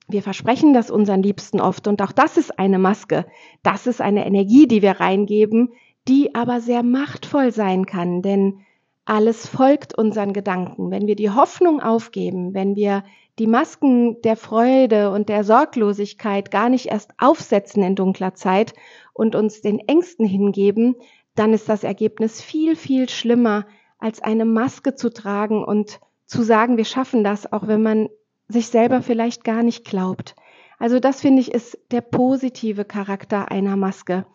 Wir 0.06 0.22
versprechen 0.22 0.72
das 0.72 0.90
unseren 0.90 1.22
Liebsten 1.24 1.60
oft 1.60 1.88
und 1.88 2.00
auch 2.00 2.12
das 2.12 2.36
ist 2.36 2.58
eine 2.58 2.78
Maske. 2.78 3.26
Das 3.64 3.88
ist 3.88 4.00
eine 4.00 4.24
Energie, 4.24 4.68
die 4.68 4.80
wir 4.80 4.92
reingeben, 4.92 5.72
die 6.08 6.34
aber 6.34 6.60
sehr 6.60 6.82
machtvoll 6.82 7.52
sein 7.52 7.86
kann, 7.86 8.22
denn 8.22 8.60
alles 9.04 9.46
folgt 9.46 9.96
unseren 9.96 10.32
Gedanken. 10.32 10.90
Wenn 10.90 11.06
wir 11.06 11.16
die 11.16 11.30
Hoffnung 11.30 11.80
aufgeben, 11.80 12.54
wenn 12.54 12.76
wir 12.76 13.04
die 13.38 13.46
Masken 13.46 14.20
der 14.22 14.36
Freude 14.36 15.10
und 15.10 15.28
der 15.28 15.44
Sorglosigkeit 15.44 16.50
gar 16.50 16.68
nicht 16.68 16.86
erst 16.86 17.12
aufsetzen 17.18 17.82
in 17.82 17.94
dunkler 17.94 18.34
Zeit 18.34 18.74
und 19.12 19.34
uns 19.34 19.60
den 19.60 19.78
Ängsten 19.78 20.26
hingeben, 20.26 20.96
dann 21.34 21.52
ist 21.52 21.68
das 21.68 21.84
Ergebnis 21.84 22.42
viel, 22.42 22.74
viel 22.74 23.08
schlimmer, 23.08 23.66
als 23.98 24.20
eine 24.22 24.44
Maske 24.44 24.94
zu 24.94 25.10
tragen 25.10 25.64
und 25.64 26.00
zu 26.26 26.42
sagen, 26.42 26.76
wir 26.76 26.84
schaffen 26.84 27.24
das, 27.24 27.52
auch 27.52 27.66
wenn 27.66 27.82
man 27.82 28.08
sich 28.48 28.68
selber 28.68 29.02
vielleicht 29.02 29.44
gar 29.44 29.62
nicht 29.62 29.84
glaubt. 29.84 30.34
Also 30.78 31.00
das 31.00 31.20
finde 31.20 31.40
ich 31.40 31.52
ist 31.52 31.78
der 31.90 32.00
positive 32.00 32.84
Charakter 32.84 33.50
einer 33.50 33.76
Maske. 33.76 34.26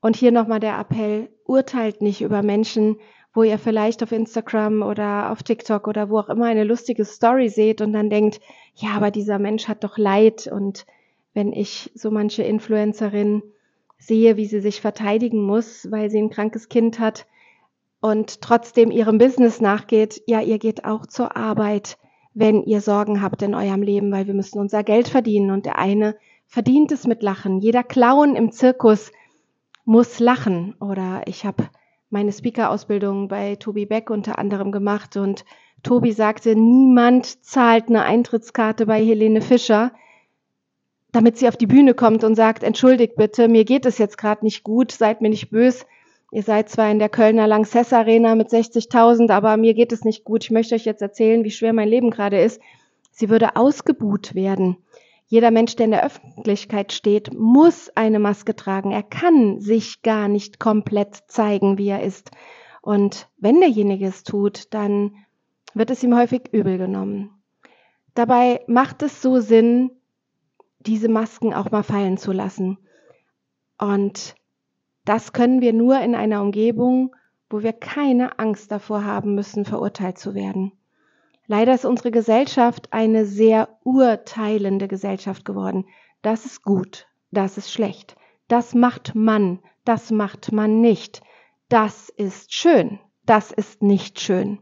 Und 0.00 0.16
hier 0.16 0.32
nochmal 0.32 0.60
der 0.60 0.78
Appell, 0.78 1.28
urteilt 1.44 2.00
nicht 2.00 2.22
über 2.22 2.42
Menschen, 2.42 2.96
wo 3.34 3.42
ihr 3.42 3.58
vielleicht 3.58 4.02
auf 4.02 4.12
Instagram 4.12 4.82
oder 4.82 5.30
auf 5.30 5.42
TikTok 5.42 5.86
oder 5.86 6.10
wo 6.10 6.18
auch 6.18 6.28
immer 6.28 6.46
eine 6.46 6.64
lustige 6.64 7.04
Story 7.04 7.48
seht 7.48 7.80
und 7.80 7.92
dann 7.92 8.10
denkt, 8.10 8.40
ja, 8.74 8.90
aber 8.90 9.10
dieser 9.10 9.38
Mensch 9.38 9.68
hat 9.68 9.84
doch 9.84 9.98
Leid 9.98 10.48
und 10.50 10.86
wenn 11.32 11.52
ich 11.52 11.90
so 11.94 12.10
manche 12.10 12.42
Influencerin 12.42 13.42
sehe, 13.98 14.36
wie 14.36 14.46
sie 14.46 14.60
sich 14.60 14.80
verteidigen 14.80 15.42
muss, 15.42 15.90
weil 15.90 16.10
sie 16.10 16.18
ein 16.18 16.30
krankes 16.30 16.68
Kind 16.68 16.98
hat 16.98 17.26
und 18.00 18.40
trotzdem 18.40 18.90
ihrem 18.90 19.18
Business 19.18 19.60
nachgeht, 19.60 20.22
ja, 20.26 20.40
ihr 20.40 20.58
geht 20.58 20.84
auch 20.84 21.06
zur 21.06 21.36
Arbeit, 21.36 21.98
wenn 22.34 22.62
ihr 22.62 22.80
Sorgen 22.80 23.22
habt 23.22 23.42
in 23.42 23.54
eurem 23.54 23.82
Leben, 23.82 24.10
weil 24.10 24.26
wir 24.26 24.34
müssen 24.34 24.58
unser 24.58 24.82
Geld 24.82 25.08
verdienen 25.08 25.50
und 25.50 25.66
der 25.66 25.78
eine 25.78 26.16
verdient 26.46 26.90
es 26.90 27.06
mit 27.06 27.22
Lachen. 27.22 27.60
Jeder 27.60 27.84
Clown 27.84 28.34
im 28.34 28.50
Zirkus 28.50 29.12
muss 29.90 30.20
lachen 30.20 30.76
oder 30.78 31.22
ich 31.26 31.44
habe 31.44 31.68
meine 32.10 32.30
Speaker-Ausbildung 32.30 33.26
bei 33.26 33.56
Tobi 33.56 33.86
Beck 33.86 34.08
unter 34.08 34.38
anderem 34.38 34.70
gemacht 34.70 35.16
und 35.16 35.44
Tobi 35.82 36.12
sagte, 36.12 36.54
niemand 36.54 37.44
zahlt 37.44 37.88
eine 37.88 38.04
Eintrittskarte 38.04 38.86
bei 38.86 39.04
Helene 39.04 39.42
Fischer, 39.42 39.90
damit 41.10 41.38
sie 41.38 41.48
auf 41.48 41.56
die 41.56 41.66
Bühne 41.66 41.94
kommt 41.94 42.22
und 42.22 42.36
sagt, 42.36 42.62
entschuldigt 42.62 43.16
bitte, 43.16 43.48
mir 43.48 43.64
geht 43.64 43.84
es 43.84 43.98
jetzt 43.98 44.16
gerade 44.16 44.44
nicht 44.44 44.62
gut, 44.62 44.92
seid 44.92 45.22
mir 45.22 45.28
nicht 45.28 45.50
bös. 45.50 45.84
Ihr 46.30 46.44
seid 46.44 46.68
zwar 46.68 46.88
in 46.88 47.00
der 47.00 47.08
Kölner 47.08 47.48
Lanxess 47.48 47.92
Arena 47.92 48.36
mit 48.36 48.50
60.000, 48.50 49.32
aber 49.32 49.56
mir 49.56 49.74
geht 49.74 49.90
es 49.90 50.04
nicht 50.04 50.22
gut. 50.22 50.44
Ich 50.44 50.52
möchte 50.52 50.76
euch 50.76 50.84
jetzt 50.84 51.02
erzählen, 51.02 51.42
wie 51.42 51.50
schwer 51.50 51.72
mein 51.72 51.88
Leben 51.88 52.12
gerade 52.12 52.40
ist. 52.40 52.60
Sie 53.10 53.28
würde 53.28 53.56
ausgebuht 53.56 54.36
werden. 54.36 54.76
Jeder 55.30 55.52
Mensch, 55.52 55.76
der 55.76 55.84
in 55.84 55.92
der 55.92 56.04
Öffentlichkeit 56.04 56.92
steht, 56.92 57.32
muss 57.32 57.88
eine 57.94 58.18
Maske 58.18 58.56
tragen. 58.56 58.90
Er 58.90 59.04
kann 59.04 59.60
sich 59.60 60.02
gar 60.02 60.26
nicht 60.26 60.58
komplett 60.58 61.14
zeigen, 61.28 61.78
wie 61.78 61.86
er 61.86 62.02
ist. 62.02 62.32
Und 62.82 63.28
wenn 63.36 63.60
derjenige 63.60 64.08
es 64.08 64.24
tut, 64.24 64.74
dann 64.74 65.14
wird 65.72 65.90
es 65.90 66.02
ihm 66.02 66.16
häufig 66.16 66.48
übel 66.50 66.78
genommen. 66.78 67.30
Dabei 68.14 68.64
macht 68.66 69.04
es 69.04 69.22
so 69.22 69.38
Sinn, 69.38 69.92
diese 70.80 71.08
Masken 71.08 71.54
auch 71.54 71.70
mal 71.70 71.84
fallen 71.84 72.16
zu 72.16 72.32
lassen. 72.32 72.78
Und 73.78 74.34
das 75.04 75.32
können 75.32 75.60
wir 75.60 75.72
nur 75.72 76.00
in 76.00 76.16
einer 76.16 76.42
Umgebung, 76.42 77.14
wo 77.48 77.62
wir 77.62 77.72
keine 77.72 78.40
Angst 78.40 78.72
davor 78.72 79.04
haben 79.04 79.36
müssen, 79.36 79.64
verurteilt 79.64 80.18
zu 80.18 80.34
werden. 80.34 80.72
Leider 81.50 81.74
ist 81.74 81.84
unsere 81.84 82.12
Gesellschaft 82.12 82.92
eine 82.92 83.26
sehr 83.26 83.80
urteilende 83.82 84.86
Gesellschaft 84.86 85.44
geworden. 85.44 85.84
Das 86.22 86.46
ist 86.46 86.62
gut, 86.62 87.08
das 87.32 87.58
ist 87.58 87.72
schlecht, 87.72 88.14
das 88.46 88.72
macht 88.72 89.16
man, 89.16 89.58
das 89.84 90.12
macht 90.12 90.52
man 90.52 90.80
nicht, 90.80 91.22
das 91.68 92.08
ist 92.08 92.54
schön, 92.54 93.00
das 93.26 93.50
ist 93.50 93.82
nicht 93.82 94.20
schön. 94.20 94.60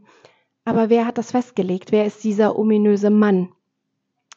Aber 0.64 0.88
wer 0.88 1.04
hat 1.04 1.18
das 1.18 1.32
festgelegt? 1.32 1.92
Wer 1.92 2.06
ist 2.06 2.24
dieser 2.24 2.58
ominöse 2.58 3.10
Mann? 3.10 3.50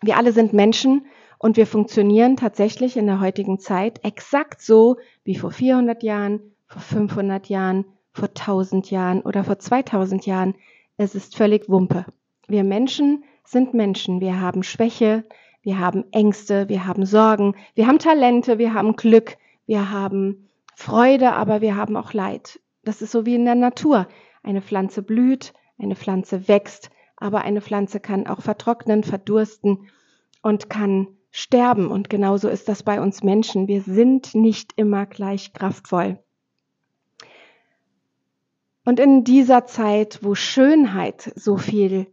Wir 0.02 0.18
alle 0.18 0.34
sind 0.34 0.52
Menschen 0.52 1.06
und 1.40 1.56
wir 1.56 1.66
funktionieren 1.66 2.36
tatsächlich 2.36 2.98
in 2.98 3.06
der 3.06 3.22
heutigen 3.22 3.60
Zeit 3.60 4.04
exakt 4.04 4.62
so 4.62 4.98
wie 5.24 5.36
vor 5.36 5.52
400 5.52 6.04
Jahren, 6.04 6.42
vor 6.68 6.82
500 6.82 7.48
Jahren, 7.48 7.86
vor 8.12 8.28
1000 8.28 8.92
Jahren 8.92 9.22
oder 9.22 9.46
vor 9.46 9.58
2000 9.58 10.26
Jahren. 10.26 10.56
Es 10.98 11.16
ist 11.16 11.38
völlig 11.38 11.70
Wumpe. 11.70 12.06
Wir 12.52 12.64
Menschen 12.64 13.24
sind 13.44 13.74
Menschen. 13.74 14.22
Wir 14.22 14.40
haben 14.40 14.64
Schwäche, 14.64 15.24
wir 15.62 15.80
haben 15.80 16.06
Ängste, 16.12 16.68
wir 16.70 16.86
haben 16.86 17.06
Sorgen, 17.06 17.56
wir 17.76 17.88
haben 17.88 18.00
Talente, 18.00 18.58
wir 18.58 18.74
haben 18.74 18.96
Glück, 18.96 19.38
wir 19.66 19.92
haben 19.92 20.50
Freude, 20.76 21.34
aber 21.34 21.62
wir 21.62 21.76
haben 21.76 21.96
auch 21.96 22.14
Leid. 22.14 22.60
Das 22.84 23.02
ist 23.02 23.12
so 23.12 23.26
wie 23.26 23.36
in 23.36 23.46
der 23.46 23.56
Natur. 23.56 24.08
Eine 24.44 24.62
Pflanze 24.62 25.04
blüht, 25.04 25.54
eine 25.78 25.96
Pflanze 25.96 26.48
wächst, 26.48 26.90
aber 27.16 27.44
eine 27.44 27.62
Pflanze 27.62 28.00
kann 28.00 28.28
auch 28.28 28.42
vertrocknen, 28.42 29.04
verdursten 29.04 29.90
und 30.42 30.70
kann 30.70 31.08
sterben. 31.30 31.92
Und 31.92 32.10
genauso 32.10 32.50
ist 32.50 32.68
das 32.68 32.84
bei 32.84 33.00
uns 33.00 33.24
Menschen. 33.24 33.68
Wir 33.68 33.82
sind 33.82 34.34
nicht 34.34 34.74
immer 34.76 35.06
gleich 35.06 35.54
kraftvoll. 35.54 36.20
Und 38.84 39.00
in 39.00 39.24
dieser 39.24 39.68
Zeit, 39.68 40.20
wo 40.24 40.34
Schönheit 40.34 41.32
so 41.36 41.58
viel 41.58 42.08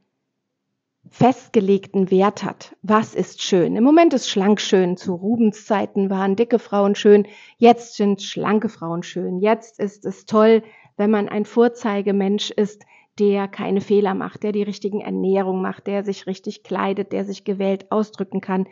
festgelegten 1.11 2.11
Wert 2.11 2.45
hat. 2.45 2.77
Was 2.83 3.15
ist 3.15 3.43
schön? 3.43 3.77
Im 3.77 3.85
Moment 3.85 4.15
ist 4.15 4.29
schlank 4.29 4.61
schön. 4.61 4.97
Zu 4.97 5.15
Rubens 5.15 5.65
Zeiten 5.67 6.11
waren 6.11 6.37
dicke 6.37 6.59
Frauen 6.59 6.95
schön. 6.95 7.27
Jetzt 7.57 7.97
sind 7.97 8.23
schlanke 8.23 8.69
Frauen 8.69 9.03
schön. 9.03 9.38
Jetzt 9.38 9.79
ist 9.79 10.05
es 10.05 10.27
toll, 10.27 10.62
wenn 10.97 11.11
man 11.11 11.29
ein 11.29 11.45
Vorzeigemensch 11.45 12.50
ist, 12.50 12.85
der 13.19 13.49
keine 13.49 13.81
Fehler 13.81 14.15
macht, 14.15 14.43
der 14.43 14.53
die 14.53 14.62
richtigen 14.62 15.00
Ernährung 15.00 15.62
macht, 15.62 15.87
der 15.87 16.05
sich 16.05 16.27
richtig 16.27 16.62
kleidet, 16.62 17.12
der 17.12 17.25
sich 17.25 17.45
gewählt 17.45 17.91
ausdrücken 17.91 18.41
kann. 18.41 18.67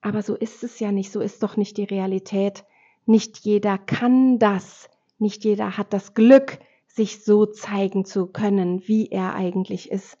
Aber 0.00 0.22
so 0.22 0.34
ist 0.34 0.64
es 0.64 0.80
ja 0.80 0.92
nicht. 0.92 1.12
So 1.12 1.20
ist 1.20 1.42
doch 1.42 1.56
nicht 1.56 1.76
die 1.76 1.84
Realität. 1.84 2.64
Nicht 3.04 3.38
jeder 3.38 3.78
kann 3.78 4.38
das. 4.38 4.88
Nicht 5.18 5.44
jeder 5.44 5.76
hat 5.76 5.92
das 5.92 6.14
Glück, 6.14 6.58
sich 6.86 7.22
so 7.22 7.46
zeigen 7.46 8.04
zu 8.04 8.26
können, 8.26 8.86
wie 8.86 9.08
er 9.08 9.34
eigentlich 9.34 9.90
ist. 9.90 10.18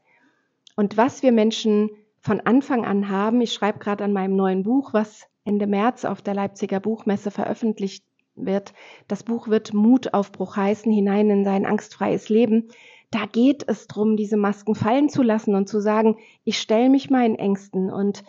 Und 0.76 0.96
was 0.96 1.22
wir 1.22 1.32
Menschen 1.32 1.90
von 2.20 2.40
Anfang 2.40 2.84
an 2.84 3.08
haben, 3.08 3.40
ich 3.40 3.52
schreibe 3.52 3.78
gerade 3.78 4.04
an 4.04 4.12
meinem 4.12 4.36
neuen 4.36 4.62
Buch, 4.62 4.92
was 4.92 5.26
Ende 5.44 5.66
März 5.66 6.04
auf 6.04 6.22
der 6.22 6.34
Leipziger 6.34 6.80
Buchmesse 6.80 7.30
veröffentlicht 7.30 8.04
wird. 8.34 8.74
Das 9.08 9.22
Buch 9.22 9.48
wird 9.48 9.72
Mutaufbruch 9.72 10.56
heißen, 10.56 10.92
hinein 10.92 11.30
in 11.30 11.44
sein 11.44 11.66
angstfreies 11.66 12.28
Leben. 12.28 12.68
Da 13.10 13.24
geht 13.24 13.64
es 13.66 13.86
darum, 13.86 14.16
diese 14.16 14.36
Masken 14.36 14.74
fallen 14.74 15.08
zu 15.08 15.22
lassen 15.22 15.54
und 15.54 15.68
zu 15.68 15.80
sagen, 15.80 16.16
ich 16.44 16.58
stelle 16.58 16.90
mich 16.90 17.08
meinen 17.08 17.36
Ängsten 17.36 17.90
und 17.90 18.24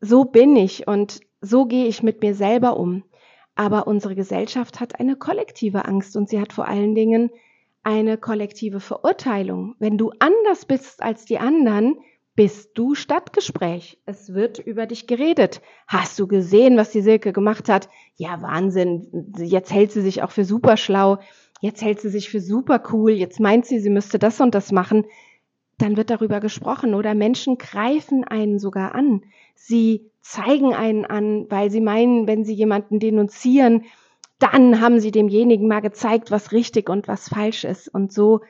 so 0.00 0.24
bin 0.24 0.56
ich 0.56 0.88
und 0.88 1.20
so 1.40 1.66
gehe 1.66 1.86
ich 1.86 2.02
mit 2.02 2.22
mir 2.22 2.34
selber 2.34 2.76
um. 2.76 3.04
Aber 3.54 3.86
unsere 3.86 4.14
Gesellschaft 4.14 4.80
hat 4.80 4.98
eine 4.98 5.14
kollektive 5.16 5.84
Angst 5.84 6.16
und 6.16 6.28
sie 6.28 6.40
hat 6.40 6.52
vor 6.52 6.66
allen 6.66 6.94
Dingen 6.94 7.30
eine 7.82 8.18
kollektive 8.18 8.80
Verurteilung. 8.80 9.74
Wenn 9.78 9.98
du 9.98 10.12
anders 10.18 10.64
bist 10.64 11.02
als 11.02 11.24
die 11.24 11.38
anderen, 11.38 11.96
bist 12.34 12.70
du 12.74 12.94
Stadtgespräch. 12.94 13.98
Es 14.06 14.32
wird 14.32 14.58
über 14.58 14.86
dich 14.86 15.06
geredet. 15.06 15.60
Hast 15.86 16.18
du 16.18 16.26
gesehen, 16.26 16.76
was 16.76 16.90
die 16.90 17.02
Silke 17.02 17.32
gemacht 17.32 17.68
hat? 17.68 17.88
Ja, 18.16 18.40
Wahnsinn. 18.40 19.34
Jetzt 19.38 19.72
hält 19.72 19.92
sie 19.92 20.00
sich 20.00 20.22
auch 20.22 20.30
für 20.30 20.44
super 20.44 20.76
schlau. 20.76 21.18
Jetzt 21.60 21.82
hält 21.82 22.00
sie 22.00 22.08
sich 22.08 22.30
für 22.30 22.40
super 22.40 22.82
cool. 22.92 23.12
Jetzt 23.12 23.38
meint 23.38 23.66
sie, 23.66 23.80
sie 23.80 23.90
müsste 23.90 24.18
das 24.18 24.40
und 24.40 24.54
das 24.54 24.72
machen. 24.72 25.04
Dann 25.78 25.96
wird 25.96 26.10
darüber 26.10 26.40
gesprochen. 26.40 26.94
Oder 26.94 27.14
Menschen 27.14 27.58
greifen 27.58 28.24
einen 28.24 28.58
sogar 28.58 28.94
an. 28.94 29.22
Sie 29.54 30.10
zeigen 30.22 30.74
einen 30.74 31.04
an, 31.04 31.46
weil 31.50 31.70
sie 31.70 31.80
meinen, 31.80 32.26
wenn 32.26 32.44
sie 32.44 32.54
jemanden 32.54 32.98
denunzieren, 32.98 33.84
dann 34.42 34.80
haben 34.80 34.98
sie 34.98 35.12
demjenigen 35.12 35.68
mal 35.68 35.80
gezeigt, 35.80 36.30
was 36.32 36.50
richtig 36.50 36.88
und 36.90 37.06
was 37.06 37.28
falsch 37.28 37.64
ist. 37.64 37.88
Und 37.88 38.12
so 38.12 38.40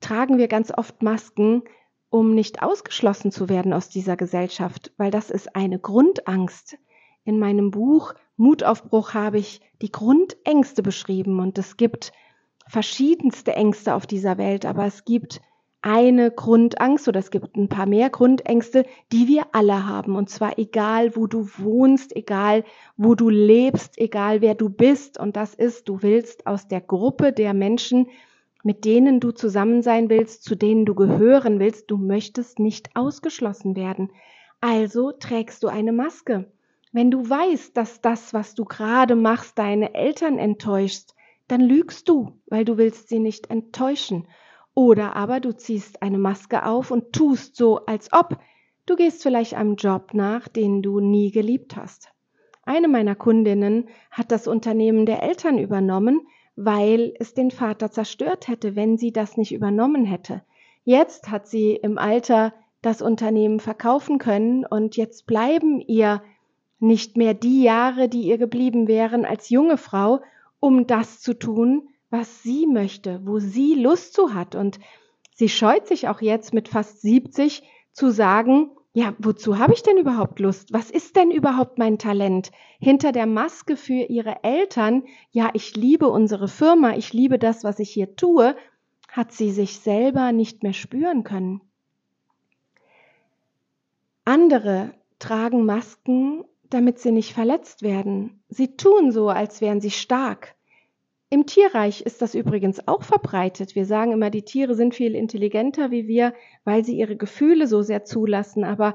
tragen 0.00 0.38
wir 0.38 0.48
ganz 0.48 0.72
oft 0.74 1.02
Masken, 1.02 1.64
um 2.08 2.34
nicht 2.34 2.62
ausgeschlossen 2.62 3.30
zu 3.30 3.50
werden 3.50 3.74
aus 3.74 3.90
dieser 3.90 4.16
Gesellschaft, 4.16 4.92
weil 4.96 5.10
das 5.10 5.30
ist 5.30 5.54
eine 5.54 5.78
Grundangst. 5.78 6.78
In 7.24 7.38
meinem 7.38 7.70
Buch 7.70 8.14
Mutaufbruch 8.36 9.12
habe 9.12 9.38
ich 9.38 9.60
die 9.82 9.92
Grundängste 9.92 10.82
beschrieben 10.82 11.40
und 11.40 11.58
es 11.58 11.76
gibt 11.76 12.12
verschiedenste 12.66 13.52
Ängste 13.54 13.94
auf 13.94 14.06
dieser 14.06 14.38
Welt, 14.38 14.64
aber 14.64 14.86
es 14.86 15.04
gibt 15.04 15.42
eine 15.80 16.30
Grundangst 16.30 17.06
oder 17.06 17.20
es 17.20 17.30
gibt 17.30 17.56
ein 17.56 17.68
paar 17.68 17.86
mehr 17.86 18.10
Grundängste, 18.10 18.84
die 19.12 19.28
wir 19.28 19.46
alle 19.52 19.86
haben. 19.86 20.16
Und 20.16 20.28
zwar 20.28 20.58
egal, 20.58 21.14
wo 21.14 21.26
du 21.26 21.48
wohnst, 21.56 22.14
egal, 22.16 22.64
wo 22.96 23.14
du 23.14 23.28
lebst, 23.28 23.98
egal, 23.98 24.40
wer 24.40 24.54
du 24.54 24.68
bist. 24.68 25.18
Und 25.18 25.36
das 25.36 25.54
ist, 25.54 25.88
du 25.88 26.02
willst 26.02 26.46
aus 26.46 26.66
der 26.66 26.80
Gruppe 26.80 27.32
der 27.32 27.54
Menschen, 27.54 28.08
mit 28.64 28.84
denen 28.84 29.20
du 29.20 29.30
zusammen 29.30 29.82
sein 29.82 30.10
willst, 30.10 30.42
zu 30.42 30.56
denen 30.56 30.84
du 30.84 30.94
gehören 30.94 31.60
willst, 31.60 31.90
du 31.90 31.96
möchtest 31.96 32.58
nicht 32.58 32.90
ausgeschlossen 32.94 33.76
werden. 33.76 34.10
Also 34.60 35.12
trägst 35.12 35.62
du 35.62 35.68
eine 35.68 35.92
Maske. 35.92 36.50
Wenn 36.92 37.10
du 37.10 37.28
weißt, 37.28 37.76
dass 37.76 38.00
das, 38.00 38.34
was 38.34 38.54
du 38.54 38.64
gerade 38.64 39.14
machst, 39.14 39.58
deine 39.58 39.94
Eltern 39.94 40.38
enttäuscht, 40.38 41.10
dann 41.46 41.60
lügst 41.60 42.08
du, 42.08 42.32
weil 42.46 42.64
du 42.64 42.76
willst 42.76 43.08
sie 43.08 43.20
nicht 43.20 43.50
enttäuschen. 43.50 44.26
Oder 44.78 45.16
aber 45.16 45.40
du 45.40 45.56
ziehst 45.56 46.02
eine 46.02 46.18
Maske 46.18 46.64
auf 46.64 46.92
und 46.92 47.12
tust 47.12 47.56
so, 47.56 47.84
als 47.86 48.12
ob. 48.12 48.38
Du 48.86 48.94
gehst 48.94 49.24
vielleicht 49.24 49.54
einem 49.54 49.74
Job 49.74 50.14
nach, 50.14 50.46
den 50.46 50.82
du 50.82 51.00
nie 51.00 51.32
geliebt 51.32 51.74
hast. 51.74 52.12
Eine 52.62 52.86
meiner 52.86 53.16
Kundinnen 53.16 53.88
hat 54.12 54.30
das 54.30 54.46
Unternehmen 54.46 55.04
der 55.04 55.20
Eltern 55.24 55.58
übernommen, 55.58 56.20
weil 56.54 57.12
es 57.18 57.34
den 57.34 57.50
Vater 57.50 57.90
zerstört 57.90 58.46
hätte, 58.46 58.76
wenn 58.76 58.98
sie 58.98 59.10
das 59.12 59.36
nicht 59.36 59.52
übernommen 59.52 60.04
hätte. 60.04 60.42
Jetzt 60.84 61.28
hat 61.28 61.48
sie 61.48 61.72
im 61.72 61.98
Alter 61.98 62.54
das 62.80 63.02
Unternehmen 63.02 63.58
verkaufen 63.58 64.18
können 64.18 64.64
und 64.64 64.96
jetzt 64.96 65.26
bleiben 65.26 65.80
ihr 65.80 66.22
nicht 66.78 67.16
mehr 67.16 67.34
die 67.34 67.64
Jahre, 67.64 68.08
die 68.08 68.22
ihr 68.22 68.38
geblieben 68.38 68.86
wären 68.86 69.24
als 69.24 69.50
junge 69.50 69.76
Frau, 69.76 70.20
um 70.60 70.86
das 70.86 71.20
zu 71.20 71.34
tun, 71.34 71.88
was 72.10 72.42
sie 72.42 72.66
möchte, 72.66 73.20
wo 73.24 73.38
sie 73.38 73.74
Lust 73.74 74.14
zu 74.14 74.34
hat. 74.34 74.54
Und 74.54 74.78
sie 75.34 75.48
scheut 75.48 75.86
sich 75.86 76.08
auch 76.08 76.20
jetzt 76.20 76.54
mit 76.54 76.68
fast 76.68 77.00
70 77.02 77.62
zu 77.92 78.10
sagen, 78.10 78.70
ja, 78.94 79.14
wozu 79.18 79.58
habe 79.58 79.74
ich 79.74 79.82
denn 79.82 79.98
überhaupt 79.98 80.40
Lust? 80.40 80.72
Was 80.72 80.90
ist 80.90 81.16
denn 81.16 81.30
überhaupt 81.30 81.78
mein 81.78 81.98
Talent? 81.98 82.50
Hinter 82.80 83.12
der 83.12 83.26
Maske 83.26 83.76
für 83.76 83.92
ihre 84.08 84.42
Eltern, 84.42 85.04
ja, 85.30 85.50
ich 85.52 85.76
liebe 85.76 86.08
unsere 86.08 86.48
Firma, 86.48 86.96
ich 86.96 87.12
liebe 87.12 87.38
das, 87.38 87.64
was 87.64 87.78
ich 87.78 87.90
hier 87.90 88.16
tue, 88.16 88.56
hat 89.08 89.32
sie 89.32 89.50
sich 89.50 89.80
selber 89.80 90.32
nicht 90.32 90.62
mehr 90.62 90.72
spüren 90.72 91.22
können. 91.22 91.60
Andere 94.24 94.94
tragen 95.18 95.64
Masken, 95.64 96.44
damit 96.70 96.98
sie 96.98 97.12
nicht 97.12 97.32
verletzt 97.32 97.82
werden. 97.82 98.42
Sie 98.48 98.76
tun 98.76 99.10
so, 99.12 99.28
als 99.28 99.60
wären 99.60 99.80
sie 99.80 99.90
stark. 99.90 100.54
Im 101.30 101.44
Tierreich 101.44 102.00
ist 102.00 102.22
das 102.22 102.34
übrigens 102.34 102.88
auch 102.88 103.02
verbreitet. 103.02 103.74
Wir 103.74 103.84
sagen 103.84 104.12
immer, 104.12 104.30
die 104.30 104.44
Tiere 104.44 104.74
sind 104.74 104.94
viel 104.94 105.14
intelligenter 105.14 105.90
wie 105.90 106.08
wir, 106.08 106.32
weil 106.64 106.84
sie 106.84 106.96
ihre 106.96 107.16
Gefühle 107.16 107.66
so 107.66 107.82
sehr 107.82 108.04
zulassen. 108.04 108.64
Aber 108.64 108.94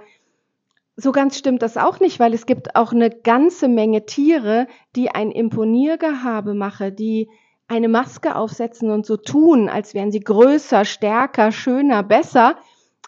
so 0.95 1.11
ganz 1.11 1.37
stimmt 1.37 1.61
das 1.61 1.77
auch 1.77 1.99
nicht, 1.99 2.19
weil 2.19 2.33
es 2.33 2.47
gibt 2.47 2.75
auch 2.75 2.91
eine 2.91 3.11
ganze 3.11 3.67
Menge 3.67 4.07
Tiere, 4.07 4.67
die 4.95 5.09
ein 5.09 5.29
Imponiergehabe 5.29 6.55
machen, 6.55 6.95
die 6.95 7.29
eine 7.67 7.87
Maske 7.87 8.35
aufsetzen 8.35 8.89
und 8.89 9.05
so 9.05 9.15
tun, 9.17 9.69
als 9.69 9.93
wären 9.93 10.11
sie 10.11 10.19
größer, 10.19 10.85
stärker, 10.85 11.51
schöner, 11.51 12.01
besser 12.01 12.57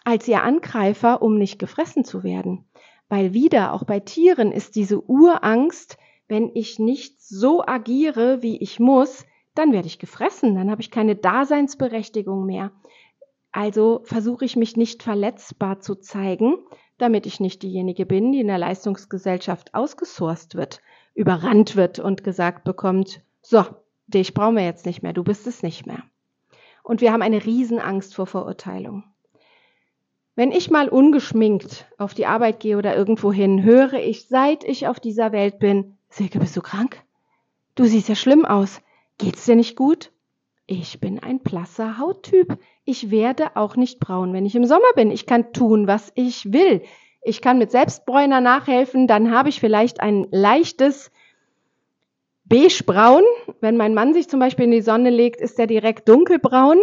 als 0.04 0.28
ihr 0.28 0.42
Angreifer, 0.42 1.20
um 1.20 1.36
nicht 1.36 1.58
gefressen 1.58 2.04
zu 2.04 2.22
werden. 2.22 2.64
Weil 3.08 3.34
wieder, 3.34 3.72
auch 3.72 3.84
bei 3.84 3.98
Tieren 3.98 4.52
ist 4.52 4.76
diese 4.76 5.00
Urangst, 5.00 5.98
wenn 6.28 6.50
ich 6.54 6.78
nicht 6.78 7.22
so 7.22 7.64
agiere, 7.64 8.42
wie 8.42 8.56
ich 8.56 8.80
muss, 8.80 9.24
dann 9.54 9.72
werde 9.72 9.86
ich 9.86 9.98
gefressen, 9.98 10.54
dann 10.54 10.70
habe 10.70 10.82
ich 10.82 10.90
keine 10.90 11.16
Daseinsberechtigung 11.16 12.44
mehr. 12.44 12.72
Also 13.52 14.02
versuche 14.04 14.44
ich 14.44 14.56
mich 14.56 14.76
nicht 14.76 15.02
verletzbar 15.02 15.80
zu 15.80 15.94
zeigen, 15.94 16.58
damit 16.98 17.26
ich 17.26 17.40
nicht 17.40 17.62
diejenige 17.62 18.04
bin, 18.04 18.32
die 18.32 18.40
in 18.40 18.48
der 18.48 18.58
Leistungsgesellschaft 18.58 19.74
ausgesourced 19.74 20.56
wird, 20.56 20.82
überrannt 21.14 21.76
wird 21.76 21.98
und 21.98 22.22
gesagt 22.22 22.64
bekommt, 22.64 23.22
so, 23.40 23.64
dich 24.06 24.34
brauchen 24.34 24.56
wir 24.56 24.64
jetzt 24.64 24.86
nicht 24.86 25.02
mehr, 25.02 25.12
du 25.12 25.24
bist 25.24 25.46
es 25.46 25.62
nicht 25.62 25.86
mehr. 25.86 26.02
Und 26.82 27.00
wir 27.00 27.12
haben 27.12 27.22
eine 27.22 27.44
Riesenangst 27.44 28.14
vor 28.14 28.26
Verurteilung. 28.26 29.04
Wenn 30.34 30.52
ich 30.52 30.70
mal 30.70 30.90
ungeschminkt 30.90 31.86
auf 31.96 32.12
die 32.12 32.26
Arbeit 32.26 32.60
gehe 32.60 32.76
oder 32.76 32.94
irgendwo 32.94 33.32
hin, 33.32 33.62
höre 33.62 33.94
ich, 33.94 34.28
seit 34.28 34.64
ich 34.64 34.86
auf 34.86 35.00
dieser 35.00 35.32
Welt 35.32 35.58
bin, 35.58 35.95
Silke, 36.16 36.38
bist 36.38 36.56
du 36.56 36.62
krank? 36.62 37.02
Du 37.74 37.84
siehst 37.84 38.08
ja 38.08 38.14
schlimm 38.14 38.46
aus. 38.46 38.80
Geht's 39.18 39.44
dir 39.44 39.54
nicht 39.54 39.76
gut? 39.76 40.12
Ich 40.66 40.98
bin 40.98 41.22
ein 41.22 41.40
blasser 41.40 41.98
Hauttyp. 41.98 42.56
Ich 42.86 43.10
werde 43.10 43.54
auch 43.54 43.76
nicht 43.76 44.00
braun, 44.00 44.32
wenn 44.32 44.46
ich 44.46 44.56
im 44.56 44.64
Sommer 44.64 44.94
bin. 44.94 45.10
Ich 45.10 45.26
kann 45.26 45.52
tun, 45.52 45.86
was 45.86 46.12
ich 46.14 46.54
will. 46.54 46.80
Ich 47.20 47.42
kann 47.42 47.58
mit 47.58 47.70
Selbstbräuner 47.70 48.40
nachhelfen, 48.40 49.06
dann 49.06 49.30
habe 49.30 49.50
ich 49.50 49.60
vielleicht 49.60 50.00
ein 50.00 50.26
leichtes 50.30 51.10
beigebraun. 52.46 53.22
Wenn 53.60 53.76
mein 53.76 53.92
Mann 53.92 54.14
sich 54.14 54.26
zum 54.30 54.40
Beispiel 54.40 54.64
in 54.64 54.70
die 54.70 54.80
Sonne 54.80 55.10
legt, 55.10 55.42
ist 55.42 55.58
er 55.58 55.66
direkt 55.66 56.08
dunkelbraun. 56.08 56.78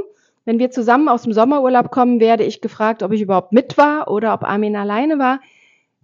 Wenn 0.45 0.59
wir 0.59 0.69
zusammen 0.69 1.09
aus 1.09 1.23
dem 1.23 1.33
Sommerurlaub 1.33 1.89
kommen, 1.89 2.19
werde 2.19 2.43
ich 2.43 2.61
gefragt, 2.61 3.01
ob 3.01 3.11
ich 3.11 3.21
überhaupt 3.21 3.51
mit 3.51 3.79
war 3.79 4.11
oder 4.11 4.31
ob 4.35 4.43
Armin 4.43 4.75
alleine 4.75 5.17
war. 5.17 5.39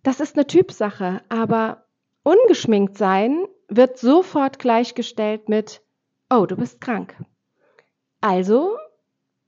Das 0.01 0.19
ist 0.19 0.35
eine 0.35 0.47
Typsache, 0.47 1.21
aber 1.29 1.83
Ungeschminkt 2.29 2.95
sein 2.95 3.47
wird 3.69 3.97
sofort 3.97 4.59
gleichgestellt 4.59 5.49
mit, 5.49 5.81
oh, 6.29 6.45
du 6.45 6.57
bist 6.57 6.79
krank. 6.79 7.15
Also 8.21 8.77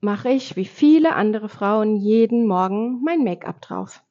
mache 0.00 0.30
ich 0.30 0.56
wie 0.56 0.64
viele 0.64 1.14
andere 1.14 1.48
Frauen 1.48 1.94
jeden 1.94 2.44
Morgen 2.44 3.00
mein 3.04 3.22
Make-up 3.22 3.60
drauf. 3.60 4.02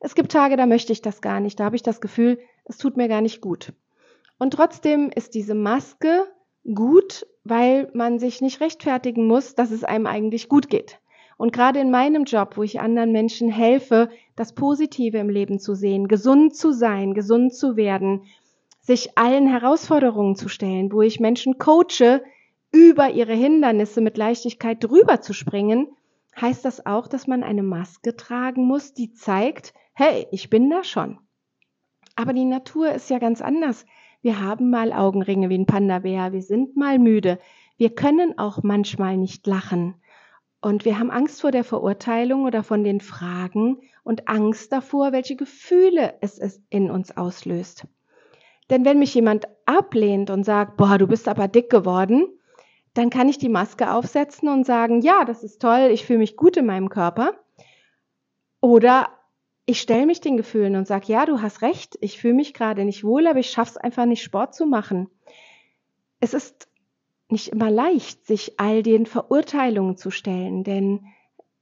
Es 0.00 0.16
gibt 0.16 0.32
Tage, 0.32 0.56
da 0.56 0.66
möchte 0.66 0.92
ich 0.92 1.02
das 1.02 1.20
gar 1.20 1.38
nicht, 1.38 1.60
da 1.60 1.66
habe 1.66 1.76
ich 1.76 1.84
das 1.84 2.00
Gefühl, 2.00 2.40
es 2.64 2.78
tut 2.78 2.96
mir 2.96 3.06
gar 3.06 3.20
nicht 3.20 3.40
gut. 3.40 3.74
Und 4.40 4.54
trotzdem 4.54 5.10
ist 5.14 5.34
diese 5.34 5.54
Maske 5.54 6.26
gut, 6.64 7.28
weil 7.44 7.92
man 7.94 8.18
sich 8.18 8.40
nicht 8.40 8.60
rechtfertigen 8.60 9.28
muss, 9.28 9.54
dass 9.54 9.70
es 9.70 9.84
einem 9.84 10.06
eigentlich 10.08 10.48
gut 10.48 10.68
geht. 10.68 10.98
Und 11.36 11.52
gerade 11.52 11.80
in 11.80 11.90
meinem 11.90 12.24
Job, 12.24 12.56
wo 12.56 12.62
ich 12.62 12.80
anderen 12.80 13.12
Menschen 13.12 13.50
helfe, 13.50 14.08
das 14.36 14.54
Positive 14.54 15.18
im 15.18 15.28
Leben 15.28 15.58
zu 15.58 15.74
sehen, 15.74 16.08
gesund 16.08 16.56
zu 16.56 16.72
sein, 16.72 17.14
gesund 17.14 17.54
zu 17.54 17.76
werden, 17.76 18.22
sich 18.80 19.18
allen 19.18 19.46
Herausforderungen 19.46 20.36
zu 20.36 20.48
stellen, 20.48 20.92
wo 20.92 21.02
ich 21.02 21.20
Menschen 21.20 21.58
coache, 21.58 22.22
über 22.72 23.10
ihre 23.10 23.32
Hindernisse 23.32 24.00
mit 24.00 24.16
Leichtigkeit 24.16 24.82
drüber 24.82 25.20
zu 25.20 25.32
springen, 25.32 25.88
heißt 26.40 26.64
das 26.64 26.84
auch, 26.84 27.08
dass 27.08 27.26
man 27.26 27.42
eine 27.42 27.62
Maske 27.62 28.16
tragen 28.16 28.66
muss, 28.66 28.92
die 28.92 29.12
zeigt, 29.12 29.72
hey, 29.94 30.26
ich 30.30 30.50
bin 30.50 30.68
da 30.68 30.84
schon. 30.84 31.18
Aber 32.16 32.32
die 32.32 32.44
Natur 32.44 32.92
ist 32.92 33.08
ja 33.10 33.18
ganz 33.18 33.40
anders. 33.40 33.86
Wir 34.20 34.40
haben 34.40 34.70
mal 34.70 34.92
Augenringe 34.92 35.48
wie 35.48 35.58
ein 35.58 35.66
Panda-Bär, 35.66 36.32
wir 36.32 36.42
sind 36.42 36.76
mal 36.76 36.98
müde, 36.98 37.38
wir 37.76 37.94
können 37.94 38.38
auch 38.38 38.62
manchmal 38.62 39.16
nicht 39.16 39.46
lachen. 39.46 39.94
Und 40.60 40.84
wir 40.84 40.98
haben 40.98 41.10
Angst 41.10 41.40
vor 41.40 41.50
der 41.50 41.64
Verurteilung 41.64 42.44
oder 42.44 42.62
von 42.62 42.82
den 42.82 43.00
Fragen 43.00 43.80
und 44.02 44.28
Angst 44.28 44.72
davor, 44.72 45.12
welche 45.12 45.36
Gefühle 45.36 46.14
es 46.20 46.40
in 46.70 46.90
uns 46.90 47.16
auslöst. 47.16 47.86
Denn 48.70 48.84
wenn 48.84 48.98
mich 48.98 49.14
jemand 49.14 49.46
ablehnt 49.64 50.30
und 50.30 50.44
sagt, 50.44 50.76
boah, 50.76 50.98
du 50.98 51.06
bist 51.06 51.28
aber 51.28 51.46
dick 51.46 51.70
geworden, 51.70 52.26
dann 52.94 53.10
kann 53.10 53.28
ich 53.28 53.38
die 53.38 53.48
Maske 53.48 53.92
aufsetzen 53.92 54.48
und 54.48 54.64
sagen, 54.64 55.02
ja, 55.02 55.24
das 55.24 55.44
ist 55.44 55.60
toll, 55.60 55.90
ich 55.92 56.06
fühle 56.06 56.20
mich 56.20 56.36
gut 56.36 56.56
in 56.56 56.66
meinem 56.66 56.88
Körper. 56.88 57.34
Oder 58.60 59.08
ich 59.66 59.80
stelle 59.80 60.06
mich 60.06 60.20
den 60.20 60.36
Gefühlen 60.36 60.76
und 60.76 60.86
sage, 60.86 61.12
ja, 61.12 61.26
du 61.26 61.42
hast 61.42 61.60
recht, 61.60 61.98
ich 62.00 62.18
fühle 62.18 62.34
mich 62.34 62.54
gerade 62.54 62.84
nicht 62.84 63.04
wohl, 63.04 63.26
aber 63.26 63.40
ich 63.40 63.50
schaffe 63.50 63.72
es 63.72 63.76
einfach 63.76 64.06
nicht, 64.06 64.22
Sport 64.22 64.54
zu 64.54 64.66
machen. 64.66 65.08
Es 66.20 66.32
ist 66.34 66.68
nicht 67.28 67.48
immer 67.48 67.70
leicht, 67.70 68.26
sich 68.26 68.58
all 68.58 68.82
den 68.82 69.06
Verurteilungen 69.06 69.96
zu 69.96 70.10
stellen, 70.10 70.64
denn 70.64 71.06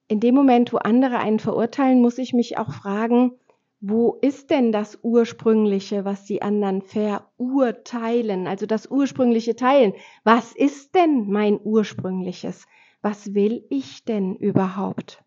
in 0.08 0.20
dem 0.20 0.34
Moment, 0.34 0.72
wo 0.72 0.76
andere 0.76 1.18
einen 1.18 1.38
verurteilen, 1.38 2.00
muss 2.02 2.18
ich 2.18 2.34
mich 2.34 2.58
auch 2.58 2.72
fragen, 2.72 3.32
wo 3.80 4.18
ist 4.22 4.50
denn 4.50 4.72
das 4.72 4.98
Ursprüngliche, 5.02 6.04
was 6.04 6.24
die 6.24 6.40
anderen 6.40 6.82
verurteilen? 6.82 8.46
Also 8.46 8.64
das 8.64 8.90
ursprüngliche 8.90 9.56
Teilen. 9.56 9.92
Was 10.24 10.52
ist 10.52 10.94
denn 10.94 11.30
mein 11.30 11.60
Ursprüngliches? 11.62 12.66
Was 13.02 13.34
will 13.34 13.66
ich 13.68 14.04
denn 14.04 14.36
überhaupt? 14.36 15.22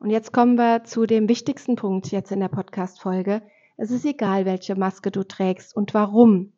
Und 0.00 0.10
jetzt 0.10 0.32
kommen 0.32 0.56
wir 0.56 0.82
zu 0.82 1.06
dem 1.06 1.28
wichtigsten 1.28 1.76
Punkt 1.76 2.10
jetzt 2.10 2.32
in 2.32 2.40
der 2.40 2.48
Podcast-Folge. 2.48 3.42
Es 3.76 3.92
ist 3.92 4.04
egal, 4.04 4.46
welche 4.46 4.74
Maske 4.74 5.12
du 5.12 5.22
trägst 5.22 5.76
und 5.76 5.94
warum. 5.94 6.52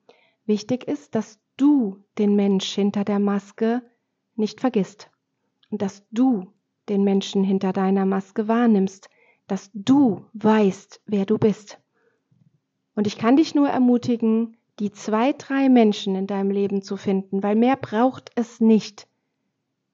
Wichtig 0.47 0.89
ist, 0.89 1.15
dass 1.15 1.39
du 1.59 2.03
den 2.17 2.35
Mensch 2.35 2.73
hinter 2.73 3.05
der 3.05 3.19
Maske 3.19 3.83
nicht 4.35 4.61
vergisst. 4.61 5.11
Und 5.71 5.83
dass 5.83 6.07
du 6.11 6.53
den 6.89 7.05
Menschen 7.05 7.45
hinter 7.45 7.75
deiner 7.75 8.07
Maske 8.07 8.49
wahrnimmst. 8.49 9.11
Dass 9.47 9.71
du 9.75 10.25
weißt, 10.33 11.03
wer 11.05 11.27
du 11.27 11.39
bist. 11.39 11.79
Und 12.95 13.07
ich 13.07 13.19
kann 13.19 13.37
dich 13.37 13.55
nur 13.55 13.69
ermutigen, 13.69 14.57
die 14.79 14.93
zwei, 14.93 15.33
drei 15.33 15.69
Menschen 15.69 16.15
in 16.15 16.27
deinem 16.27 16.51
Leben 16.51 16.83
zu 16.83 16.97
finden, 16.97 17.43
weil 17.43 17.57
mehr 17.57 17.77
braucht 17.77 18.31
es 18.37 18.61
nicht, 18.61 19.09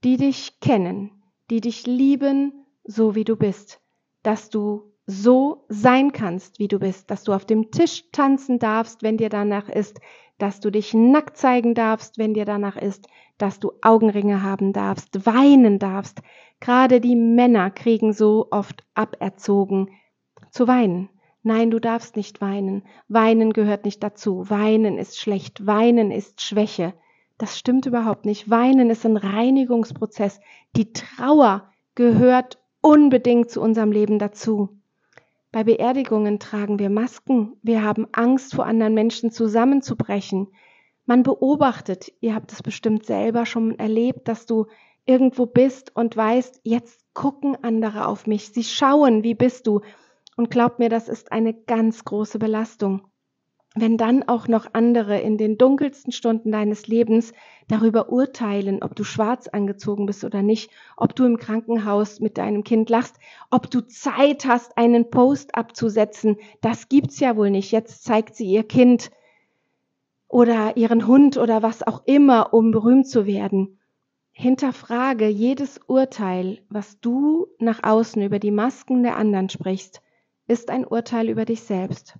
die 0.04 0.16
dich 0.16 0.60
kennen, 0.60 1.10
die 1.50 1.60
dich 1.60 1.86
lieben, 1.86 2.66
so 2.84 3.14
wie 3.14 3.24
du 3.24 3.36
bist, 3.36 3.80
dass 4.22 4.50
du 4.50 4.92
so 5.06 5.64
sein 5.68 6.12
kannst, 6.12 6.58
wie 6.58 6.68
du 6.68 6.78
bist, 6.78 7.10
dass 7.10 7.24
du 7.24 7.32
auf 7.32 7.44
dem 7.44 7.70
Tisch 7.70 8.04
tanzen 8.12 8.58
darfst, 8.58 9.02
wenn 9.02 9.16
dir 9.16 9.28
danach 9.28 9.68
ist, 9.68 10.00
dass 10.38 10.60
du 10.60 10.70
dich 10.70 10.94
nackt 10.94 11.36
zeigen 11.36 11.74
darfst, 11.74 12.18
wenn 12.18 12.34
dir 12.34 12.44
danach 12.44 12.76
ist, 12.76 13.08
dass 13.38 13.60
du 13.60 13.72
Augenringe 13.82 14.42
haben 14.42 14.72
darfst, 14.72 15.26
weinen 15.26 15.78
darfst. 15.78 16.22
Gerade 16.60 17.00
die 17.00 17.16
Männer 17.16 17.70
kriegen 17.70 18.12
so 18.12 18.48
oft 18.50 18.84
aberzogen 18.94 19.90
zu 20.50 20.68
weinen. 20.68 21.08
Nein, 21.42 21.70
du 21.70 21.78
darfst 21.78 22.16
nicht 22.16 22.40
weinen. 22.40 22.84
Weinen 23.08 23.52
gehört 23.52 23.84
nicht 23.84 24.02
dazu. 24.02 24.48
Weinen 24.48 24.96
ist 24.96 25.20
schlecht. 25.20 25.66
Weinen 25.66 26.10
ist 26.10 26.40
Schwäche. 26.40 26.94
Das 27.36 27.58
stimmt 27.58 27.84
überhaupt 27.84 28.24
nicht. 28.24 28.48
Weinen 28.48 28.88
ist 28.88 29.04
ein 29.04 29.18
Reinigungsprozess. 29.18 30.40
Die 30.74 30.92
Trauer 30.92 31.70
gehört 31.94 32.58
unbedingt 32.80 33.50
zu 33.50 33.60
unserem 33.60 33.92
Leben 33.92 34.18
dazu. 34.18 34.70
Bei 35.54 35.62
Beerdigungen 35.62 36.40
tragen 36.40 36.80
wir 36.80 36.90
Masken. 36.90 37.56
Wir 37.62 37.84
haben 37.84 38.08
Angst, 38.10 38.56
vor 38.56 38.66
anderen 38.66 38.92
Menschen 38.92 39.30
zusammenzubrechen. 39.30 40.48
Man 41.06 41.22
beobachtet, 41.22 42.10
ihr 42.20 42.34
habt 42.34 42.50
es 42.50 42.60
bestimmt 42.60 43.06
selber 43.06 43.46
schon 43.46 43.78
erlebt, 43.78 44.26
dass 44.26 44.46
du 44.46 44.66
irgendwo 45.06 45.46
bist 45.46 45.94
und 45.94 46.16
weißt, 46.16 46.62
jetzt 46.64 47.04
gucken 47.14 47.56
andere 47.62 48.08
auf 48.08 48.26
mich. 48.26 48.48
Sie 48.48 48.64
schauen, 48.64 49.22
wie 49.22 49.34
bist 49.34 49.68
du? 49.68 49.82
Und 50.36 50.50
glaub 50.50 50.80
mir, 50.80 50.88
das 50.88 51.08
ist 51.08 51.30
eine 51.30 51.54
ganz 51.54 52.04
große 52.04 52.40
Belastung 52.40 53.02
wenn 53.74 53.96
dann 53.96 54.22
auch 54.22 54.46
noch 54.46 54.68
andere 54.72 55.20
in 55.20 55.36
den 55.36 55.58
dunkelsten 55.58 56.12
Stunden 56.12 56.52
deines 56.52 56.86
Lebens 56.86 57.32
darüber 57.66 58.10
urteilen, 58.10 58.82
ob 58.82 58.94
du 58.94 59.02
schwarz 59.02 59.48
angezogen 59.48 60.06
bist 60.06 60.22
oder 60.22 60.42
nicht, 60.42 60.70
ob 60.96 61.16
du 61.16 61.24
im 61.24 61.38
Krankenhaus 61.38 62.20
mit 62.20 62.38
deinem 62.38 62.62
Kind 62.62 62.88
lachst, 62.88 63.16
ob 63.50 63.70
du 63.70 63.80
Zeit 63.80 64.44
hast, 64.46 64.78
einen 64.78 65.10
Post 65.10 65.56
abzusetzen, 65.56 66.36
das 66.60 66.88
gibt's 66.88 67.18
ja 67.18 67.36
wohl 67.36 67.50
nicht. 67.50 67.72
Jetzt 67.72 68.04
zeigt 68.04 68.36
sie 68.36 68.46
ihr 68.46 68.62
Kind 68.62 69.10
oder 70.28 70.76
ihren 70.76 71.06
Hund 71.06 71.36
oder 71.36 71.62
was 71.62 71.84
auch 71.84 72.02
immer, 72.06 72.54
um 72.54 72.70
berühmt 72.70 73.08
zu 73.08 73.26
werden. 73.26 73.78
Hinterfrage 74.30 75.28
jedes 75.28 75.80
Urteil, 75.86 76.60
was 76.68 77.00
du 77.00 77.48
nach 77.58 77.82
außen 77.82 78.22
über 78.22 78.38
die 78.38 78.50
Masken 78.50 79.02
der 79.02 79.16
anderen 79.16 79.48
sprichst, 79.48 80.00
ist 80.46 80.70
ein 80.70 80.84
Urteil 80.84 81.28
über 81.28 81.44
dich 81.44 81.62
selbst. 81.62 82.18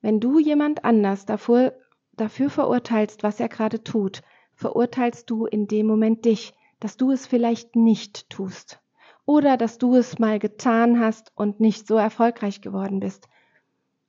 Wenn 0.00 0.20
du 0.20 0.38
jemand 0.38 0.84
anders 0.84 1.26
dafür, 1.26 1.74
dafür 2.16 2.50
verurteilst, 2.50 3.22
was 3.22 3.40
er 3.40 3.48
gerade 3.48 3.82
tut, 3.82 4.22
verurteilst 4.54 5.28
du 5.30 5.46
in 5.46 5.66
dem 5.66 5.86
Moment 5.86 6.24
dich, 6.24 6.54
dass 6.80 6.96
du 6.96 7.10
es 7.10 7.26
vielleicht 7.26 7.76
nicht 7.76 8.30
tust. 8.30 8.80
Oder 9.24 9.56
dass 9.56 9.78
du 9.78 9.94
es 9.94 10.18
mal 10.18 10.38
getan 10.38 11.00
hast 11.00 11.32
und 11.34 11.60
nicht 11.60 11.86
so 11.86 11.96
erfolgreich 11.96 12.60
geworden 12.60 13.00
bist. 13.00 13.28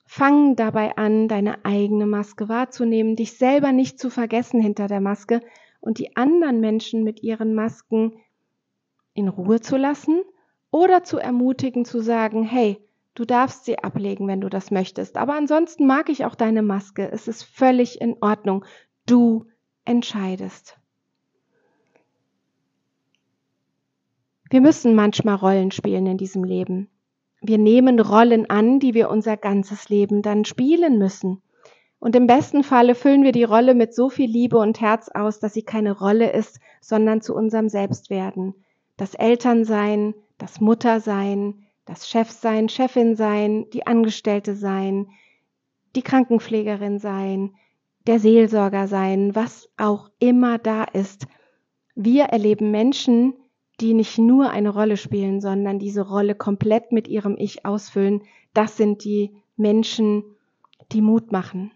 Fang 0.05 0.55
dabei 0.55 0.97
an, 0.97 1.27
deine 1.27 1.65
eigene 1.65 2.05
Maske 2.05 2.49
wahrzunehmen, 2.49 3.15
dich 3.15 3.37
selber 3.37 3.71
nicht 3.71 3.99
zu 3.99 4.09
vergessen 4.09 4.61
hinter 4.61 4.87
der 4.87 5.01
Maske 5.01 5.41
und 5.81 5.99
die 5.99 6.15
anderen 6.15 6.59
Menschen 6.61 7.03
mit 7.03 7.21
ihren 7.21 7.53
Masken 7.53 8.13
in 9.13 9.27
Ruhe 9.27 9.59
zu 9.59 9.77
lassen 9.77 10.21
oder 10.71 11.03
zu 11.03 11.17
ermutigen 11.17 11.85
zu 11.85 11.99
sagen, 11.99 12.43
hey, 12.43 12.79
Du 13.19 13.25
darfst 13.25 13.65
sie 13.65 13.77
ablegen, 13.77 14.29
wenn 14.29 14.39
du 14.39 14.47
das 14.47 14.71
möchtest. 14.71 15.17
Aber 15.17 15.35
ansonsten 15.35 15.85
mag 15.85 16.07
ich 16.07 16.23
auch 16.23 16.35
deine 16.35 16.61
Maske. 16.61 17.11
Es 17.11 17.27
ist 17.27 17.43
völlig 17.43 17.99
in 17.99 18.15
Ordnung. 18.21 18.63
Du 19.05 19.45
entscheidest. 19.83 20.79
Wir 24.49 24.61
müssen 24.61 24.95
manchmal 24.95 25.35
Rollen 25.35 25.71
spielen 25.71 26.05
in 26.05 26.17
diesem 26.17 26.45
Leben. 26.45 26.89
Wir 27.41 27.57
nehmen 27.57 27.99
Rollen 27.99 28.49
an, 28.49 28.79
die 28.79 28.93
wir 28.93 29.09
unser 29.09 29.35
ganzes 29.35 29.89
Leben 29.89 30.21
dann 30.21 30.45
spielen 30.45 30.97
müssen. 30.97 31.41
Und 31.99 32.15
im 32.15 32.25
besten 32.25 32.63
Falle 32.63 32.95
füllen 32.95 33.23
wir 33.23 33.33
die 33.33 33.43
Rolle 33.43 33.75
mit 33.75 33.93
so 33.93 34.07
viel 34.07 34.29
Liebe 34.29 34.57
und 34.59 34.79
Herz 34.79 35.09
aus, 35.09 35.41
dass 35.41 35.53
sie 35.53 35.63
keine 35.63 35.91
Rolle 35.91 36.31
ist, 36.31 36.61
sondern 36.79 37.19
zu 37.19 37.35
unserem 37.35 37.67
Selbstwerden. 37.67 38.55
Das 38.95 39.13
Elternsein, 39.13 40.13
das 40.37 40.61
Muttersein, 40.61 41.65
das 41.89 42.07
Chef 42.07 42.29
sein, 42.29 42.69
Chefin 42.69 43.15
sein, 43.15 43.67
die 43.71 43.87
Angestellte 43.87 44.53
sein, 44.53 45.07
die 45.95 46.03
Krankenpflegerin 46.03 46.99
sein, 46.99 47.55
der 48.05 48.19
Seelsorger 48.19 48.87
sein, 48.87 49.33
was 49.33 49.69
auch 49.75 50.11
immer 50.19 50.59
da 50.59 50.83
ist. 50.83 51.25
Wir 51.95 52.25
erleben 52.25 52.69
Menschen, 52.69 53.33
die 53.81 53.95
nicht 53.95 54.19
nur 54.19 54.51
eine 54.51 54.69
Rolle 54.69 54.97
spielen, 54.97 55.41
sondern 55.41 55.79
diese 55.79 56.07
Rolle 56.07 56.35
komplett 56.35 56.91
mit 56.91 57.07
ihrem 57.07 57.35
Ich 57.39 57.65
ausfüllen. 57.65 58.21
Das 58.53 58.77
sind 58.77 59.03
die 59.03 59.31
Menschen, 59.57 60.23
die 60.91 61.01
Mut 61.01 61.31
machen. 61.31 61.71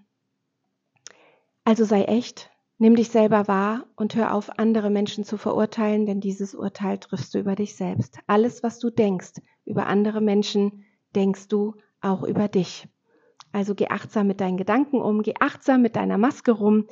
Also 1.64 1.86
sei 1.86 2.04
echt, 2.04 2.52
nimm 2.78 2.96
dich 2.96 3.10
selber 3.10 3.48
wahr 3.48 3.88
und 3.96 4.14
hör 4.14 4.36
auf, 4.36 4.60
andere 4.60 4.92
Menschen 4.92 5.24
zu 5.24 5.38
verurteilen, 5.38 6.06
denn 6.06 6.20
dieses 6.20 6.54
Urteil 6.54 7.00
triffst 7.00 7.34
du 7.34 7.40
über 7.40 7.56
dich 7.56 7.76
selbst. 7.76 8.20
Alles, 8.28 8.62
was 8.62 8.78
du 8.78 8.92
denkst, 8.92 9.42
über 9.66 9.88
andere 9.88 10.22
Menschen 10.22 10.86
denkst 11.16 11.48
du 11.48 11.76
auch 12.02 12.24
über 12.24 12.48
dich. 12.48 12.88
Also 13.52 13.76
geh 13.76 13.88
achtsam 13.88 14.28
mit 14.28 14.42
deinen 14.42 14.58
Gedanken 14.58 15.02
um, 15.02 15.22
geh 15.22 15.36
achtsam 15.40 15.82
mit 15.82 15.96
deiner 15.96 16.18
Maske 16.18 16.52
rum. 16.52 16.88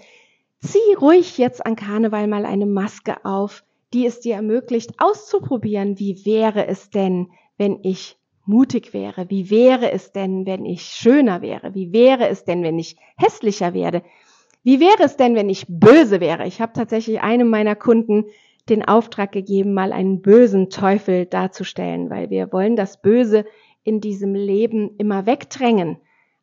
Zieh 0.60 0.94
ruhig 1.00 1.38
jetzt 1.38 1.66
an 1.66 1.76
Karneval 1.76 2.28
mal 2.28 2.46
eine 2.46 2.68
Maske 2.68 3.26
auf, 3.26 3.64
die 3.94 4.06
es 4.06 4.20
dir 4.20 4.36
ermöglicht, 4.36 4.94
auszuprobieren, 5.00 6.00
wie 6.00 6.26
wäre 6.26 6.68
es 6.68 6.90
denn, 6.92 7.32
wenn 7.58 7.80
ich 7.84 8.18
mutig 8.46 8.94
wäre? 8.94 9.30
Wie 9.30 9.50
wäre 9.50 9.92
es 9.92 10.12
denn, 10.12 10.46
wenn 10.46 10.66
ich 10.66 10.84
schöner 10.84 11.42
wäre? 11.42 11.74
Wie 11.74 11.92
wäre 11.92 12.28
es 12.30 12.46
denn, 12.46 12.64
wenn 12.64 12.80
ich 12.80 12.96
hässlicher 13.18 13.74
werde? 13.74 14.04
Wie 14.64 14.80
wäre 14.80 15.04
es 15.04 15.18
denn, 15.18 15.36
wenn 15.36 15.50
ich 15.50 15.66
böse 15.68 16.20
wäre? 16.20 16.46
Ich 16.46 16.62
habe 16.62 16.74
tatsächlich 16.74 17.22
einem 17.22 17.50
meiner 17.50 17.76
Kunden 17.76 18.26
den 18.70 18.86
Auftrag 18.88 19.32
gegeben, 19.32 19.74
mal 19.74 19.92
einen 19.92 20.22
bösen 20.22 20.70
Teufel 20.70 21.26
darzustellen, 21.26 22.10
weil 22.10 22.30
wir 22.30 22.52
wollen 22.52 22.76
das 22.76 23.02
Böse 23.02 23.46
in 23.84 24.02
diesem 24.02 24.36
Leben 24.36 24.96
immer 24.98 25.26
wegdrängen. 25.26 25.98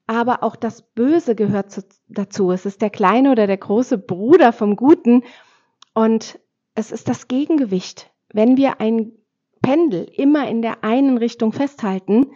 Aber 0.06 0.42
auch 0.42 0.56
das 0.56 0.82
Böse 0.82 1.34
gehört 1.34 1.70
zu, 1.70 1.82
dazu. 2.08 2.50
Es 2.50 2.66
ist 2.66 2.82
der 2.82 2.90
kleine 2.90 3.30
oder 3.30 3.46
der 3.46 3.58
große 3.58 3.98
Bruder 3.98 4.52
vom 4.52 4.76
Guten 4.76 5.22
und 5.94 6.38
es 6.74 6.92
ist 6.92 7.08
das 7.08 7.28
Gegengewicht. 7.28 8.10
Wenn 8.32 8.56
wir 8.56 8.80
ein 8.80 9.12
Pendel 9.62 10.08
immer 10.14 10.48
in 10.48 10.62
der 10.62 10.84
einen 10.84 11.18
Richtung 11.18 11.52
festhalten, 11.52 12.26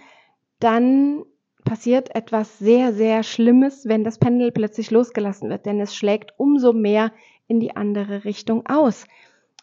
dann 0.59 1.25
passiert 1.64 2.14
etwas 2.14 2.59
sehr, 2.59 2.92
sehr 2.92 3.23
Schlimmes, 3.23 3.87
wenn 3.87 4.05
das 4.05 4.18
Pendel 4.18 4.53
plötzlich 4.53 4.90
losgelassen 4.90 5.49
wird, 5.49 5.64
denn 5.64 5.81
es 5.81 5.95
schlägt 5.95 6.35
umso 6.38 6.73
mehr 6.73 7.12
in 7.47 7.61
die 7.61 7.77
andere 7.77 8.25
Richtung 8.25 8.66
aus. 8.66 9.07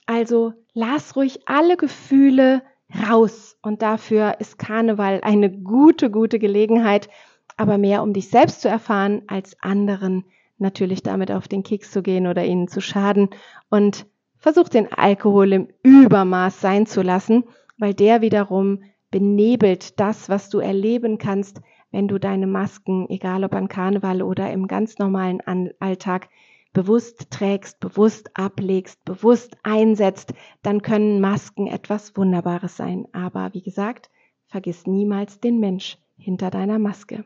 Also 0.10 0.54
lass 0.74 1.16
ruhig 1.16 1.42
alle 1.46 1.78
Gefühle 1.78 2.64
raus. 3.08 3.60
Und 3.62 3.84
dafür 3.84 4.38
ist 4.40 4.58
Karneval 4.58 5.22
eine 5.22 5.52
gute, 5.52 6.10
gute 6.10 6.40
Gelegenheit, 6.40 7.10
aber 7.58 7.78
mehr 7.78 8.02
um 8.02 8.14
dich 8.14 8.30
selbst 8.30 8.62
zu 8.62 8.70
erfahren, 8.70 9.22
als 9.28 9.56
anderen 9.62 10.26
natürlich 10.58 11.04
damit 11.04 11.32
auf 11.32 11.48
den 11.48 11.62
Keks 11.62 11.92
zu 11.92 12.02
gehen 12.02 12.26
oder 12.26 12.44
ihnen 12.44 12.68
zu 12.68 12.82
schaden. 12.82 13.30
Und 13.70 14.08
versuch 14.40 14.68
den 14.68 14.92
Alkohol 14.92 15.54
im 15.54 15.68
Übermaß 15.84 16.60
sein 16.60 16.88
zu 16.88 17.04
lassen, 17.04 17.44
weil 17.78 17.94
der 17.94 18.22
wiederum 18.22 18.82
benebelt 19.12 20.00
das, 20.00 20.28
was 20.28 20.50
du 20.50 20.58
erleben 20.58 21.20
kannst, 21.20 21.62
wenn 21.92 22.08
du 22.08 22.18
deine 22.18 22.48
Masken, 22.48 23.08
egal 23.10 23.44
ob 23.44 23.54
an 23.54 23.68
Karneval 23.68 24.24
oder 24.24 24.52
im 24.52 24.66
ganz 24.66 24.98
normalen 24.98 25.40
Alltag, 25.80 26.30
bewusst 26.74 27.32
trägst, 27.32 27.80
bewusst 27.80 28.30
ablegst, 28.36 29.04
bewusst 29.06 29.58
einsetzt, 29.64 30.34
dann 30.62 30.82
können 30.82 31.20
Masken 31.22 31.68
etwas 31.68 32.16
Wunderbares 32.16 32.78
sein. 32.78 33.08
Aber 33.12 33.54
wie 33.54 33.62
gesagt, 33.62 34.10
vergiss 34.48 34.86
niemals 34.86 35.40
den 35.40 35.60
Mensch 35.60 35.98
hinter 36.18 36.50
deiner 36.50 36.80
Maske. 36.80 37.26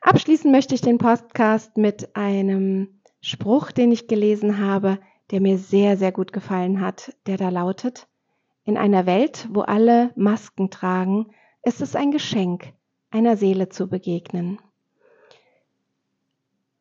Abschließen 0.00 0.50
möchte 0.52 0.74
ich 0.74 0.80
den 0.80 0.98
Podcast 0.98 1.76
mit 1.76 2.14
einem 2.14 3.00
Spruch, 3.20 3.72
den 3.72 3.90
ich 3.90 4.06
gelesen 4.06 4.58
habe, 4.58 4.98
der 5.30 5.40
mir 5.40 5.58
sehr, 5.58 5.96
sehr 5.96 6.12
gut 6.12 6.32
gefallen 6.32 6.80
hat, 6.80 7.16
der 7.26 7.36
da 7.36 7.48
lautet, 7.48 8.06
in 8.64 8.76
einer 8.76 9.06
Welt, 9.06 9.48
wo 9.52 9.62
alle 9.62 10.12
Masken 10.16 10.70
tragen, 10.70 11.26
ist 11.62 11.80
es 11.80 11.96
ein 11.96 12.12
Geschenk, 12.12 12.72
einer 13.10 13.36
Seele 13.36 13.68
zu 13.68 13.88
begegnen. 13.88 14.60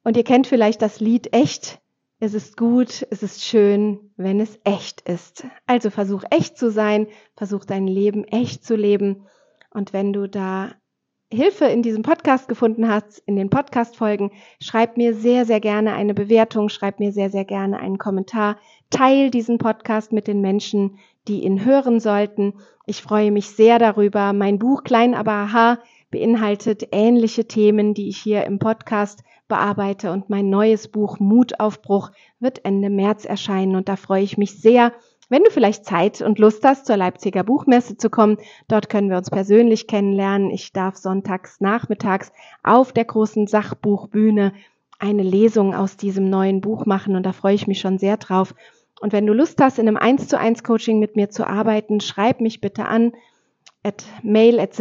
Und 0.06 0.16
ihr 0.18 0.24
kennt 0.24 0.46
vielleicht 0.46 0.84
das 0.84 1.00
Lied 1.00 1.34
Echt. 1.34 1.82
Es 2.20 2.36
ist 2.36 2.58
gut, 2.58 3.06
es 3.10 3.24
ist 3.24 3.44
schön, 3.44 4.12
wenn 4.18 4.40
es 4.40 4.60
echt 4.64 5.02
ist. 5.02 5.46
Also 5.66 5.90
versuch 5.90 6.24
echt 6.30 6.58
zu 6.58 6.70
sein, 6.72 7.08
versuch 7.36 7.66
dein 7.66 7.88
Leben 7.88 8.24
echt 8.24 8.64
zu 8.64 8.76
leben. 8.76 9.26
Und 9.72 9.94
wenn 9.94 10.14
du 10.14 10.30
da 10.30 10.74
Hilfe 11.32 11.66
in 11.66 11.82
diesem 11.82 12.04
Podcast 12.04 12.48
gefunden 12.48 12.88
hast, 12.88 13.18
in 13.26 13.36
den 13.36 13.50
Podcast-Folgen, 13.50 14.32
schreib 14.62 14.96
mir 14.96 15.16
sehr, 15.16 15.44
sehr 15.44 15.60
gerne 15.60 15.96
eine 15.96 16.14
Bewertung, 16.14 16.70
schreib 16.70 17.00
mir 17.00 17.12
sehr, 17.12 17.32
sehr 17.32 17.44
gerne 17.44 17.80
einen 17.80 17.98
Kommentar, 17.98 18.58
teil 18.92 19.32
diesen 19.32 19.58
Podcast 19.58 20.14
mit 20.14 20.28
den 20.28 20.40
Menschen, 20.40 21.00
die 21.28 21.44
ihn 21.44 21.66
hören 21.66 22.00
sollten. 22.00 22.54
Ich 22.86 23.02
freue 23.02 23.32
mich 23.32 23.50
sehr 23.50 23.80
darüber. 23.80 24.34
Mein 24.34 24.60
Buch 24.60 24.84
Klein 24.84 25.16
aber 25.16 25.32
aha 25.32 25.80
beinhaltet 26.12 26.90
ähnliche 26.92 27.46
Themen, 27.46 27.94
die 27.94 28.08
ich 28.08 28.18
hier 28.18 28.46
im 28.46 28.60
Podcast 28.60 29.24
bearbeite 29.48 30.12
und 30.12 30.30
mein 30.30 30.50
neues 30.50 30.88
Buch 30.88 31.20
Mutaufbruch 31.20 32.12
wird 32.40 32.66
Ende 32.66 32.90
März 32.90 33.26
erscheinen 33.26 33.76
und 33.76 33.90
da 33.90 33.96
freue 33.96 34.24
ich 34.24 34.38
mich 34.38 34.60
sehr, 34.62 34.94
wenn 35.28 35.44
du 35.44 35.50
vielleicht 35.50 35.86
Zeit 35.86 36.22
und 36.22 36.38
Lust 36.38 36.64
hast, 36.64 36.86
zur 36.86 36.98
Leipziger 36.98 37.44
Buchmesse 37.44 37.98
zu 37.98 38.12
kommen, 38.12 38.38
dort 38.68 38.90
können 38.90 39.10
wir 39.10 39.18
uns 39.18 39.32
persönlich 39.32 39.88
kennenlernen. 39.88 40.52
Ich 40.52 40.72
darf 40.72 40.98
sonntags 40.98 41.60
nachmittags 41.60 42.32
auf 42.64 42.94
der 42.94 43.06
großen 43.06 43.48
Sachbuchbühne 43.48 44.54
eine 45.00 45.24
Lesung 45.24 45.74
aus 45.74 45.98
diesem 45.98 46.30
neuen 46.30 46.62
Buch 46.62 46.86
machen 46.86 47.16
und 47.16 47.24
da 47.26 47.34
freue 47.34 47.56
ich 47.56 47.68
mich 47.68 47.80
schon 47.80 47.98
sehr 47.98 48.18
drauf. 48.18 48.54
Und 49.02 49.14
wenn 49.14 49.26
du 49.26 49.34
Lust 49.34 49.60
hast, 49.62 49.80
in 49.80 49.88
einem 49.88 49.98
1 49.98 50.28
zu 50.28 50.38
1 50.38 50.64
Coaching 50.64 51.00
mit 51.00 51.16
mir 51.16 51.30
zu 51.30 51.46
arbeiten, 51.46 52.00
schreib 52.00 52.40
mich 52.40 52.62
bitte 52.62 52.86
an. 52.86 53.14
At 53.86 54.04
mail 54.24 54.60
at 54.60 54.74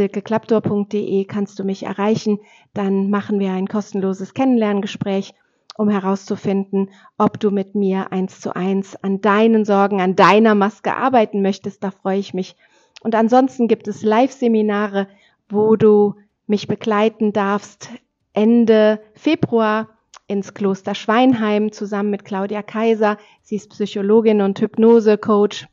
kannst 1.29 1.59
du 1.59 1.65
mich 1.65 1.83
erreichen. 1.83 2.41
Dann 2.73 3.11
machen 3.11 3.39
wir 3.39 3.53
ein 3.53 3.69
kostenloses 3.69 4.33
Kennenlerngespräch 4.33 5.35
um 5.77 5.89
herauszufinden, 5.89 6.91
ob 7.19 7.41
du 7.41 7.51
mit 7.51 7.75
mir 7.75 8.13
eins 8.13 8.41
zu 8.41 8.55
eins 8.55 8.97
an 9.03 9.21
deinen 9.21 9.65
Sorgen, 9.65 10.01
an 10.01 10.17
deiner 10.17 10.55
Maske 10.55 10.97
arbeiten 10.97 11.43
möchtest. 11.43 11.83
Da 11.83 11.91
freue 11.91 12.19
ich 12.19 12.33
mich. 12.33 12.57
Und 13.03 13.15
ansonsten 13.15 13.69
gibt 13.69 13.89
es 13.89 14.03
Live-Seminare, 14.03 15.09
wo 15.49 15.77
du 15.77 16.15
mich 16.47 16.69
begleiten 16.69 17.33
darfst 17.33 17.91
Ende 18.33 19.01
Februar 19.15 19.89
ins 20.27 20.55
Kloster 20.55 20.95
Schweinheim 20.95 21.73
zusammen 21.73 22.11
mit 22.11 22.25
Claudia 22.25 22.63
Kaiser. 22.63 23.19
Sie 23.43 23.57
ist 23.57 23.71
Psychologin 23.71 24.41
und 24.41 24.61
Hypnose-Coach 24.61 25.67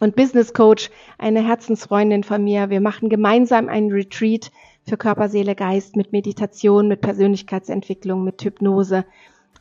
und 0.00 0.16
Business 0.16 0.52
Coach, 0.52 0.90
eine 1.18 1.46
Herzensfreundin 1.46 2.22
von 2.22 2.44
mir. 2.44 2.70
Wir 2.70 2.80
machen 2.80 3.08
gemeinsam 3.08 3.68
einen 3.68 3.90
Retreat 3.90 4.50
für 4.82 4.96
Körper, 4.96 5.28
Seele, 5.28 5.54
Geist 5.54 5.96
mit 5.96 6.12
Meditation, 6.12 6.88
mit 6.88 7.00
Persönlichkeitsentwicklung, 7.00 8.22
mit 8.22 8.42
Hypnose 8.42 9.04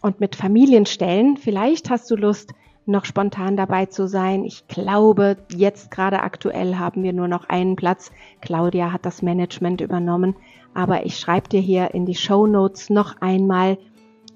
und 0.02 0.20
mit 0.20 0.36
Familienstellen. 0.36 1.38
Vielleicht 1.38 1.90
hast 1.90 2.12
du 2.12 2.16
Lust, 2.16 2.54
noch 2.86 3.06
spontan 3.06 3.58
dabei 3.58 3.88
zu 3.88 4.08
sein. 4.08 4.44
Ich 4.44 4.68
glaube, 4.68 5.38
jetzt 5.50 5.90
gerade 5.90 6.22
aktuell 6.22 6.76
haben 6.76 7.02
wir 7.02 7.14
nur 7.14 7.28
noch 7.28 7.50
einen 7.50 7.76
Platz. 7.76 8.12
Claudia 8.42 8.92
hat 8.92 9.06
das 9.06 9.22
Management 9.22 9.82
übernommen. 9.82 10.36
Aber 10.74 11.06
ich 11.06 11.18
schreibe 11.18 11.50
dir 11.50 11.62
hier 11.62 11.94
in 11.94 12.06
die 12.06 12.16
Show 12.16 12.46
Notes 12.46 12.90
noch 12.90 13.22
einmal 13.22 13.78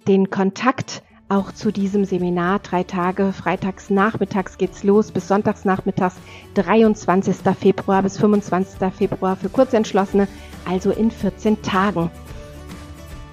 den 0.08 0.30
Kontakt 0.30 1.04
auch 1.30 1.52
zu 1.52 1.72
diesem 1.72 2.06
Seminar. 2.06 2.60
Drei 2.60 2.84
Tage, 2.84 3.32
freitags 3.32 3.90
nachmittags 3.90 4.58
geht's 4.58 4.84
los 4.84 5.12
bis 5.12 5.28
sonntags 5.28 5.64
nachmittags, 5.64 6.16
23. 6.56 7.38
Februar 7.58 8.04
bis 8.04 8.18
25. 8.18 8.92
Februar 8.94 9.36
für 9.36 9.50
Kurzentschlossene 9.50 10.28
also 10.66 10.92
in 10.92 11.12
14 11.12 11.62
Tagen. 11.62 12.12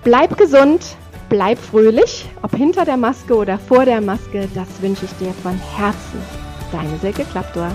Bleib 0.04 0.36
gesund, 0.36 0.96
bleib 1.28 1.58
fröhlich, 1.58 2.28
ob 2.42 2.54
hinter 2.54 2.84
der 2.84 2.96
Maske 2.96 3.34
oder 3.34 3.58
vor 3.58 3.84
der 3.84 4.00
Maske, 4.00 4.48
das 4.54 4.68
wünsche 4.80 5.06
ich 5.06 5.12
dir 5.14 5.32
von 5.32 5.58
Herzen. 5.76 6.20
Deine 6.72 6.96
Silke 6.98 7.24
Klappdor. 7.24 7.74